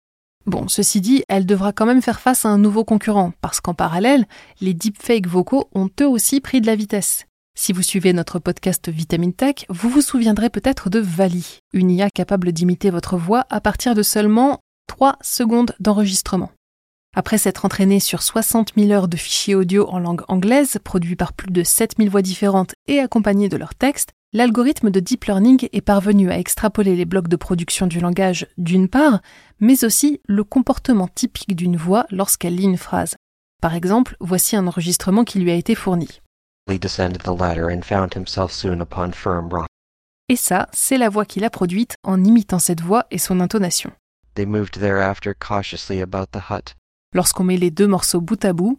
Bon, 0.46 0.68
ceci 0.68 1.00
dit, 1.00 1.24
elle 1.28 1.46
devra 1.46 1.72
quand 1.72 1.86
même 1.86 2.02
faire 2.02 2.20
face 2.20 2.44
à 2.44 2.50
un 2.50 2.58
nouveau 2.58 2.84
concurrent, 2.84 3.32
parce 3.40 3.60
qu'en 3.60 3.74
parallèle, 3.74 4.26
les 4.60 4.74
deepfakes 4.74 5.26
vocaux 5.26 5.68
ont 5.74 5.90
eux 6.00 6.08
aussi 6.08 6.40
pris 6.40 6.60
de 6.60 6.66
la 6.66 6.76
vitesse. 6.76 7.26
Si 7.58 7.72
vous 7.72 7.82
suivez 7.82 8.12
notre 8.12 8.38
podcast 8.38 8.88
Vitamine 8.88 9.34
Tech, 9.34 9.66
vous 9.68 9.88
vous 9.88 10.00
souviendrez 10.00 10.48
peut-être 10.48 10.90
de 10.90 11.00
Vali, 11.00 11.58
une 11.72 11.90
IA 11.90 12.08
capable 12.08 12.52
d'imiter 12.52 12.90
votre 12.90 13.16
voix 13.16 13.46
à 13.50 13.60
partir 13.60 13.94
de 13.94 14.02
seulement 14.02 14.60
3 14.86 15.16
secondes 15.22 15.74
d'enregistrement. 15.80 16.50
Après 17.14 17.38
s'être 17.38 17.64
entraîné 17.64 18.00
sur 18.00 18.22
60 18.22 18.72
000 18.76 18.90
heures 18.90 19.08
de 19.08 19.16
fichiers 19.16 19.54
audio 19.54 19.88
en 19.88 19.98
langue 19.98 20.22
anglaise, 20.28 20.78
produits 20.82 21.16
par 21.16 21.32
plus 21.32 21.50
de 21.50 21.62
7000 21.62 22.08
voix 22.08 22.22
différentes 22.22 22.74
et 22.86 23.00
accompagnés 23.00 23.48
de 23.48 23.56
leur 23.56 23.74
texte, 23.74 24.12
L'algorithme 24.34 24.88
de 24.88 24.98
deep 24.98 25.26
learning 25.26 25.68
est 25.74 25.82
parvenu 25.82 26.30
à 26.30 26.38
extrapoler 26.38 26.96
les 26.96 27.04
blocs 27.04 27.28
de 27.28 27.36
production 27.36 27.86
du 27.86 28.00
langage 28.00 28.46
d'une 28.56 28.88
part, 28.88 29.20
mais 29.60 29.84
aussi 29.84 30.22
le 30.26 30.42
comportement 30.42 31.06
typique 31.06 31.54
d'une 31.54 31.76
voix 31.76 32.06
lorsqu'elle 32.10 32.56
lit 32.56 32.64
une 32.64 32.78
phrase. 32.78 33.16
Par 33.60 33.74
exemple, 33.74 34.16
voici 34.20 34.56
un 34.56 34.66
enregistrement 34.66 35.24
qui 35.24 35.38
lui 35.38 35.50
a 35.50 35.54
été 35.54 35.74
fourni. 35.74 36.22
Et 40.30 40.36
ça, 40.36 40.66
c'est 40.72 40.96
la 40.96 41.10
voix 41.10 41.26
qu'il 41.26 41.44
a 41.44 41.50
produite 41.50 41.96
en 42.02 42.24
imitant 42.24 42.58
cette 42.58 42.80
voix 42.80 43.04
et 43.10 43.18
son 43.18 43.38
intonation. 43.38 43.92
Lorsqu'on 47.14 47.44
met 47.44 47.56
les 47.56 47.70
deux 47.70 47.86
morceaux 47.86 48.20
bout 48.20 48.44
à 48.44 48.52
bout, 48.52 48.78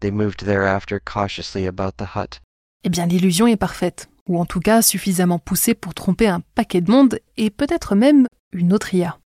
They 0.00 0.10
moved 0.10 0.44
thereafter 0.44 0.98
cautiously 1.00 1.66
about 1.66 1.92
the 1.96 2.14
hut. 2.14 2.40
Eh 2.84 2.90
bien, 2.90 3.06
l'illusion 3.06 3.46
est 3.46 3.56
parfaite, 3.56 4.08
ou 4.28 4.38
en 4.38 4.44
tout 4.44 4.60
cas 4.60 4.82
suffisamment 4.82 5.38
poussée 5.38 5.74
pour 5.74 5.94
tromper 5.94 6.28
un 6.28 6.40
paquet 6.54 6.80
de 6.80 6.90
monde 6.90 7.18
et 7.36 7.50
peut-être 7.50 7.94
même 7.94 8.26
une 8.52 8.72
autre 8.72 8.94
IA. 8.94 9.18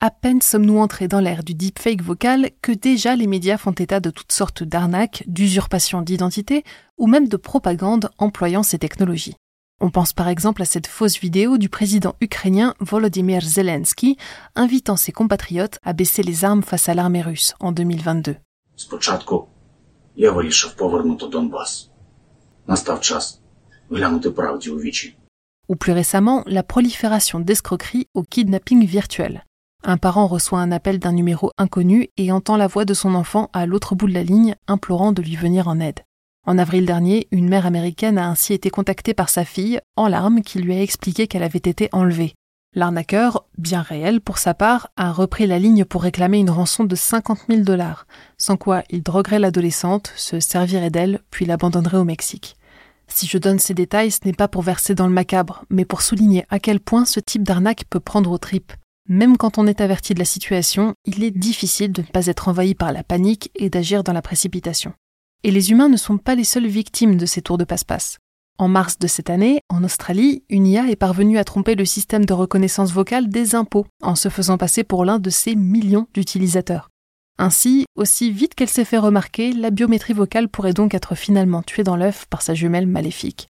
À 0.00 0.10
peine 0.10 0.42
sommes-nous 0.42 0.78
entrés 0.78 1.06
dans 1.06 1.20
l'ère 1.20 1.44
du 1.44 1.54
deepfake 1.54 2.02
vocal 2.02 2.50
que 2.60 2.72
déjà 2.72 3.14
les 3.14 3.28
médias 3.28 3.56
font 3.56 3.70
état 3.72 4.00
de 4.00 4.10
toutes 4.10 4.32
sortes 4.32 4.64
d'arnaques, 4.64 5.22
d'usurpation 5.28 6.02
d'identité 6.02 6.64
ou 6.98 7.06
même 7.06 7.28
de 7.28 7.36
propagande 7.36 8.10
employant 8.18 8.64
ces 8.64 8.80
technologies. 8.80 9.36
On 9.84 9.90
pense 9.90 10.12
par 10.12 10.28
exemple 10.28 10.62
à 10.62 10.64
cette 10.64 10.86
fausse 10.86 11.18
vidéo 11.18 11.58
du 11.58 11.68
président 11.68 12.14
ukrainien 12.20 12.74
Volodymyr 12.78 13.40
Zelensky 13.40 14.16
invitant 14.54 14.94
ses 14.94 15.10
compatriotes 15.10 15.80
à 15.82 15.92
baisser 15.92 16.22
les 16.22 16.44
armes 16.44 16.62
face 16.62 16.88
à 16.88 16.94
l'armée 16.94 17.20
russe 17.20 17.54
en 17.58 17.72
2022. 17.72 18.36
Ou 25.68 25.74
plus 25.74 25.92
récemment, 25.92 26.44
la 26.46 26.62
prolifération 26.62 27.40
d'escroqueries 27.40 28.06
au 28.14 28.22
kidnapping 28.22 28.86
virtuel. 28.86 29.44
Un 29.82 29.96
parent 29.96 30.28
reçoit 30.28 30.60
un 30.60 30.70
appel 30.70 31.00
d'un 31.00 31.12
numéro 31.12 31.50
inconnu 31.58 32.06
et 32.16 32.30
entend 32.30 32.56
la 32.56 32.68
voix 32.68 32.84
de 32.84 32.94
son 32.94 33.16
enfant 33.16 33.50
à 33.52 33.66
l'autre 33.66 33.96
bout 33.96 34.06
de 34.06 34.14
la 34.14 34.22
ligne 34.22 34.54
implorant 34.68 35.10
de 35.10 35.22
lui 35.22 35.34
venir 35.34 35.66
en 35.66 35.80
aide. 35.80 36.04
En 36.44 36.58
avril 36.58 36.86
dernier, 36.86 37.28
une 37.30 37.48
mère 37.48 37.66
américaine 37.66 38.18
a 38.18 38.28
ainsi 38.28 38.52
été 38.52 38.68
contactée 38.68 39.14
par 39.14 39.28
sa 39.28 39.44
fille, 39.44 39.80
en 39.96 40.08
larmes, 40.08 40.42
qui 40.42 40.58
lui 40.58 40.74
a 40.74 40.82
expliqué 40.82 41.28
qu'elle 41.28 41.44
avait 41.44 41.58
été 41.58 41.88
enlevée. 41.92 42.34
L'arnaqueur, 42.74 43.44
bien 43.58 43.80
réel 43.80 44.20
pour 44.20 44.38
sa 44.38 44.52
part, 44.52 44.88
a 44.96 45.12
repris 45.12 45.46
la 45.46 45.60
ligne 45.60 45.84
pour 45.84 46.02
réclamer 46.02 46.38
une 46.38 46.50
rançon 46.50 46.82
de 46.82 46.96
50 46.96 47.40
000 47.48 47.60
dollars, 47.62 48.06
sans 48.38 48.56
quoi 48.56 48.82
il 48.90 49.02
droguerait 49.04 49.38
l'adolescente, 49.38 50.12
se 50.16 50.40
servirait 50.40 50.90
d'elle, 50.90 51.20
puis 51.30 51.44
l'abandonnerait 51.44 51.98
au 51.98 52.04
Mexique. 52.04 52.56
Si 53.06 53.28
je 53.28 53.38
donne 53.38 53.60
ces 53.60 53.74
détails, 53.74 54.10
ce 54.10 54.20
n'est 54.24 54.32
pas 54.32 54.48
pour 54.48 54.62
verser 54.62 54.96
dans 54.96 55.06
le 55.06 55.12
macabre, 55.12 55.64
mais 55.70 55.84
pour 55.84 56.02
souligner 56.02 56.44
à 56.48 56.58
quel 56.58 56.80
point 56.80 57.04
ce 57.04 57.20
type 57.20 57.44
d'arnaque 57.44 57.84
peut 57.88 58.00
prendre 58.00 58.32
aux 58.32 58.38
tripes. 58.38 58.72
Même 59.08 59.36
quand 59.36 59.58
on 59.58 59.66
est 59.66 59.80
averti 59.80 60.14
de 60.14 60.18
la 60.18 60.24
situation, 60.24 60.94
il 61.04 61.22
est 61.22 61.30
difficile 61.30 61.92
de 61.92 62.02
ne 62.02 62.06
pas 62.06 62.26
être 62.26 62.48
envahi 62.48 62.74
par 62.74 62.90
la 62.90 63.04
panique 63.04 63.50
et 63.54 63.70
d'agir 63.70 64.02
dans 64.02 64.12
la 64.12 64.22
précipitation. 64.22 64.94
Et 65.44 65.50
les 65.50 65.70
humains 65.72 65.88
ne 65.88 65.96
sont 65.96 66.18
pas 66.18 66.34
les 66.34 66.44
seules 66.44 66.66
victimes 66.66 67.16
de 67.16 67.26
ces 67.26 67.42
tours 67.42 67.58
de 67.58 67.64
passe-passe. 67.64 68.18
En 68.58 68.68
mars 68.68 68.98
de 68.98 69.08
cette 69.08 69.30
année, 69.30 69.60
en 69.68 69.82
Australie, 69.82 70.44
une 70.48 70.66
IA 70.66 70.88
est 70.88 70.96
parvenue 70.96 71.38
à 71.38 71.44
tromper 71.44 71.74
le 71.74 71.84
système 71.84 72.24
de 72.24 72.32
reconnaissance 72.32 72.92
vocale 72.92 73.28
des 73.28 73.54
impôts 73.54 73.86
en 74.02 74.14
se 74.14 74.28
faisant 74.28 74.58
passer 74.58 74.84
pour 74.84 75.04
l'un 75.04 75.18
de 75.18 75.30
ses 75.30 75.56
millions 75.56 76.06
d'utilisateurs. 76.14 76.90
Ainsi, 77.38 77.86
aussi 77.96 78.30
vite 78.30 78.54
qu'elle 78.54 78.68
s'est 78.68 78.84
fait 78.84 78.98
remarquer, 78.98 79.52
la 79.52 79.70
biométrie 79.70 80.12
vocale 80.12 80.48
pourrait 80.48 80.74
donc 80.74 80.94
être 80.94 81.16
finalement 81.16 81.62
tuée 81.62 81.82
dans 81.82 81.96
l'œuf 81.96 82.26
par 82.30 82.42
sa 82.42 82.54
jumelle 82.54 82.86
maléfique. 82.86 83.48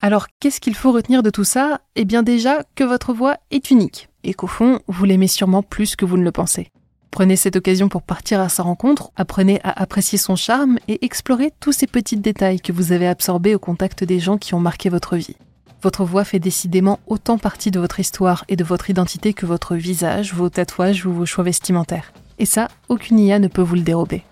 Alors, 0.00 0.26
qu'est-ce 0.40 0.60
qu'il 0.60 0.74
faut 0.74 0.90
retenir 0.90 1.22
de 1.22 1.30
tout 1.30 1.44
ça? 1.44 1.82
Eh 1.94 2.04
bien 2.04 2.24
déjà 2.24 2.64
que 2.74 2.82
votre 2.82 3.12
voix 3.12 3.36
est 3.52 3.70
unique, 3.70 4.08
et 4.24 4.34
qu'au 4.34 4.48
fond, 4.48 4.80
vous 4.88 5.04
l'aimez 5.04 5.28
sûrement 5.28 5.62
plus 5.62 5.94
que 5.94 6.04
vous 6.04 6.16
ne 6.16 6.24
le 6.24 6.32
pensez. 6.32 6.70
Prenez 7.12 7.36
cette 7.36 7.56
occasion 7.56 7.90
pour 7.90 8.00
partir 8.00 8.40
à 8.40 8.48
sa 8.48 8.62
rencontre, 8.62 9.10
apprenez 9.16 9.60
à 9.64 9.82
apprécier 9.82 10.16
son 10.16 10.34
charme 10.34 10.78
et 10.88 11.04
explorez 11.04 11.52
tous 11.60 11.72
ces 11.72 11.86
petits 11.86 12.16
détails 12.16 12.58
que 12.58 12.72
vous 12.72 12.90
avez 12.90 13.06
absorbés 13.06 13.54
au 13.54 13.58
contact 13.58 14.02
des 14.02 14.18
gens 14.18 14.38
qui 14.38 14.54
ont 14.54 14.60
marqué 14.60 14.88
votre 14.88 15.16
vie. 15.16 15.36
Votre 15.82 16.06
voix 16.06 16.24
fait 16.24 16.38
décidément 16.38 17.00
autant 17.06 17.36
partie 17.36 17.70
de 17.70 17.78
votre 17.78 18.00
histoire 18.00 18.46
et 18.48 18.56
de 18.56 18.64
votre 18.64 18.88
identité 18.88 19.34
que 19.34 19.44
votre 19.44 19.76
visage, 19.76 20.32
vos 20.32 20.48
tatouages 20.48 21.04
ou 21.04 21.12
vos 21.12 21.26
choix 21.26 21.44
vestimentaires. 21.44 22.14
Et 22.38 22.46
ça, 22.46 22.68
aucune 22.88 23.18
IA 23.18 23.40
ne 23.40 23.48
peut 23.48 23.60
vous 23.60 23.74
le 23.74 23.82
dérober. 23.82 24.22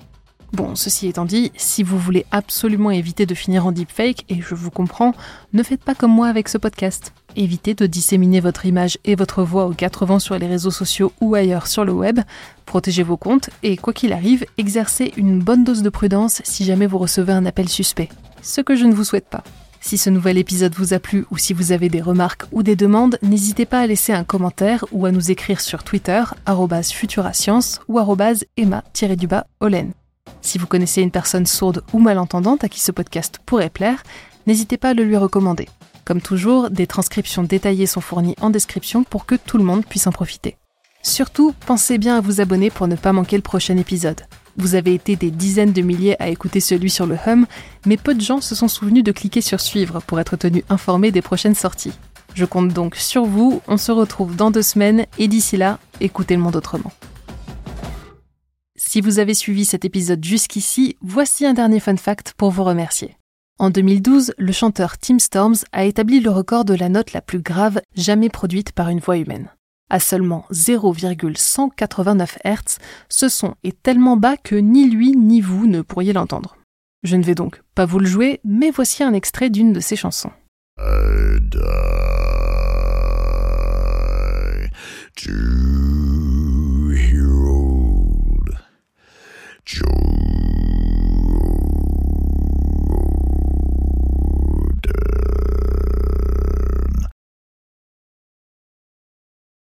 Bon, 0.55 0.75
ceci 0.75 1.07
étant 1.07 1.27
dit, 1.27 1.53
si 1.57 1.83
vous 1.83 1.99
voulez 1.99 2.25
absolument 2.31 2.91
éviter 2.91 3.27
de 3.27 3.35
finir 3.35 3.67
en 3.67 3.73
deepfake, 3.73 4.25
et 4.31 4.41
je 4.41 4.55
vous 4.55 4.71
comprends, 4.71 5.13
ne 5.53 5.63
faites 5.63 5.85
pas 5.85 5.95
comme 5.95 6.13
moi 6.13 6.29
avec 6.29 6.49
ce 6.49 6.57
podcast. 6.57 7.13
Évitez 7.37 7.75
de 7.75 7.87
disséminer 7.87 8.41
votre 8.41 8.67
image 8.67 8.99
et 9.05 9.15
votre 9.15 9.43
voix 9.43 9.67
aux 9.67 9.73
quatre 9.73 10.05
vents 10.05 10.19
sur 10.19 10.39
les 10.39 10.47
réseaux 10.47 10.71
sociaux 10.71 11.13
ou 11.21 11.35
ailleurs 11.35 11.67
sur 11.67 11.85
le 11.85 11.93
web. 11.93 12.21
Protégez 12.67 13.03
vos 13.03 13.17
comptes 13.17 13.51
et, 13.63 13.77
quoi 13.77 13.93
qu'il 13.93 14.13
arrive, 14.13 14.45
exercez 14.59 15.13
une 15.17 15.39
bonne 15.39 15.65
dose 15.65 15.83
de 15.83 15.91
prudence 15.91 16.43
si 16.45 16.65
jamais 16.65 16.87
vous 16.87 16.99
recevez 16.99 17.33
un 17.33 17.47
appel 17.47 17.69
suspect. 17.69 18.09
Ce 18.43 18.61
que 18.61 18.75
je 18.75 18.85
ne 18.85 18.95
vous 18.95 19.05
souhaite 19.05 19.29
pas. 19.29 19.45
Si 19.81 19.97
ce 19.97 20.11
nouvel 20.11 20.37
épisode 20.37 20.75
vous 20.75 20.93
a 20.93 20.99
plu 20.99 21.25
ou 21.31 21.39
si 21.39 21.55
vous 21.55 21.73
avez 21.73 21.89
des 21.89 22.03
remarques 22.03 22.45
ou 22.53 22.63
des 22.63 22.77
demandes, 22.77 23.19
n'hésitez 23.23 23.65
pas 23.65 23.81
à 23.81 23.87
laisser 23.87 24.13
un 24.13 24.25
commentaire 24.25 24.85
ou 24.93 25.07
à 25.07 25.11
nous 25.11 25.31
écrire 25.31 25.61
sur 25.61 25.85
Twitter, 25.85 26.23
futurascience 26.93 27.81
ou 27.89 27.99
emma-olen. 28.57 29.93
Si 30.43 30.59
vous 30.59 30.67
connaissez 30.67 31.01
une 31.01 31.11
personne 31.11 31.47
sourde 31.47 31.83
ou 31.93 31.99
malentendante 31.99 32.63
à 32.63 32.69
qui 32.69 32.81
ce 32.81 32.93
podcast 32.93 33.41
pourrait 33.47 33.71
plaire, 33.71 34.03
n'hésitez 34.47 34.77
pas 34.77 34.91
à 34.91 34.95
le 34.95 35.05
lui 35.05 35.17
recommander. 35.17 35.67
Comme 36.11 36.21
toujours, 36.21 36.71
des 36.71 36.89
transcriptions 36.89 37.45
détaillées 37.45 37.87
sont 37.87 38.01
fournies 38.01 38.35
en 38.41 38.51
description 38.51 39.05
pour 39.05 39.27
que 39.27 39.37
tout 39.37 39.59
le 39.59 39.63
monde 39.63 39.87
puisse 39.87 40.09
en 40.09 40.11
profiter. 40.11 40.57
Surtout, 41.05 41.55
pensez 41.67 41.99
bien 41.99 42.17
à 42.17 42.21
vous 42.21 42.41
abonner 42.41 42.69
pour 42.69 42.89
ne 42.89 42.97
pas 42.97 43.13
manquer 43.13 43.37
le 43.37 43.43
prochain 43.43 43.77
épisode. 43.77 44.23
Vous 44.57 44.75
avez 44.75 44.93
été 44.93 45.15
des 45.15 45.31
dizaines 45.31 45.73
de 45.73 45.83
milliers 45.83 46.21
à 46.21 46.29
écouter 46.29 46.59
celui 46.59 46.91
sur 46.91 47.07
le 47.07 47.17
Hum, 47.29 47.47
mais 47.87 47.97
peu 47.97 48.13
de 48.13 48.21
gens 48.21 48.41
se 48.41 48.57
sont 48.57 48.67
souvenus 48.67 49.05
de 49.05 49.13
cliquer 49.13 49.41
sur 49.41 49.61
suivre 49.61 50.01
pour 50.01 50.19
être 50.19 50.35
tenus 50.35 50.65
informés 50.69 51.13
des 51.13 51.23
prochaines 51.23 51.55
sorties. 51.55 51.93
Je 52.35 52.45
compte 52.45 52.73
donc 52.73 52.97
sur 52.97 53.25
vous, 53.25 53.63
on 53.69 53.77
se 53.77 53.93
retrouve 53.93 54.35
dans 54.35 54.51
deux 54.51 54.63
semaines 54.63 55.07
et 55.17 55.29
d'ici 55.29 55.57
là, 55.57 55.79
écoutez 56.01 56.35
le 56.35 56.43
monde 56.43 56.57
autrement. 56.57 56.91
Si 58.75 59.01
vous 59.01 59.21
avez 59.21 59.35
suivi 59.35 59.65
cet 59.65 59.85
épisode 59.85 60.25
jusqu'ici, 60.25 60.97
voici 61.03 61.47
un 61.47 61.55
dernier 61.55 61.79
fun 61.79 61.97
fact 61.97 62.35
pour 62.37 62.51
vous 62.51 62.65
remercier. 62.65 63.15
En 63.61 63.69
2012, 63.69 64.33
le 64.39 64.53
chanteur 64.53 64.97
Tim 64.97 65.19
Storms 65.19 65.57
a 65.73 65.85
établi 65.85 66.21
le 66.21 66.31
record 66.31 66.65
de 66.65 66.73
la 66.73 66.89
note 66.89 67.13
la 67.13 67.21
plus 67.21 67.43
grave 67.43 67.83
jamais 67.95 68.31
produite 68.31 68.73
par 68.73 68.89
une 68.89 69.01
voix 69.01 69.19
humaine. 69.19 69.51
À 69.91 70.01
seulement 70.01 70.47
0,189 70.51 72.39
Hz, 72.43 72.79
ce 73.11 73.29
son 73.29 73.57
est 73.63 73.83
tellement 73.83 74.17
bas 74.17 74.39
que 74.39 74.55
ni 74.55 74.89
lui 74.89 75.13
ni 75.15 75.43
vous 75.43 75.67
ne 75.67 75.83
pourriez 75.83 76.15
l'entendre. 76.15 76.57
Je 77.03 77.17
ne 77.17 77.23
vais 77.23 77.35
donc 77.35 77.61
pas 77.75 77.85
vous 77.85 77.99
le 77.99 78.07
jouer, 78.07 78.41
mais 78.45 78.71
voici 78.71 79.03
un 79.03 79.13
extrait 79.13 79.51
d'une 79.51 79.75
de 79.75 79.81
ses 79.81 79.97
chansons. 79.97 80.33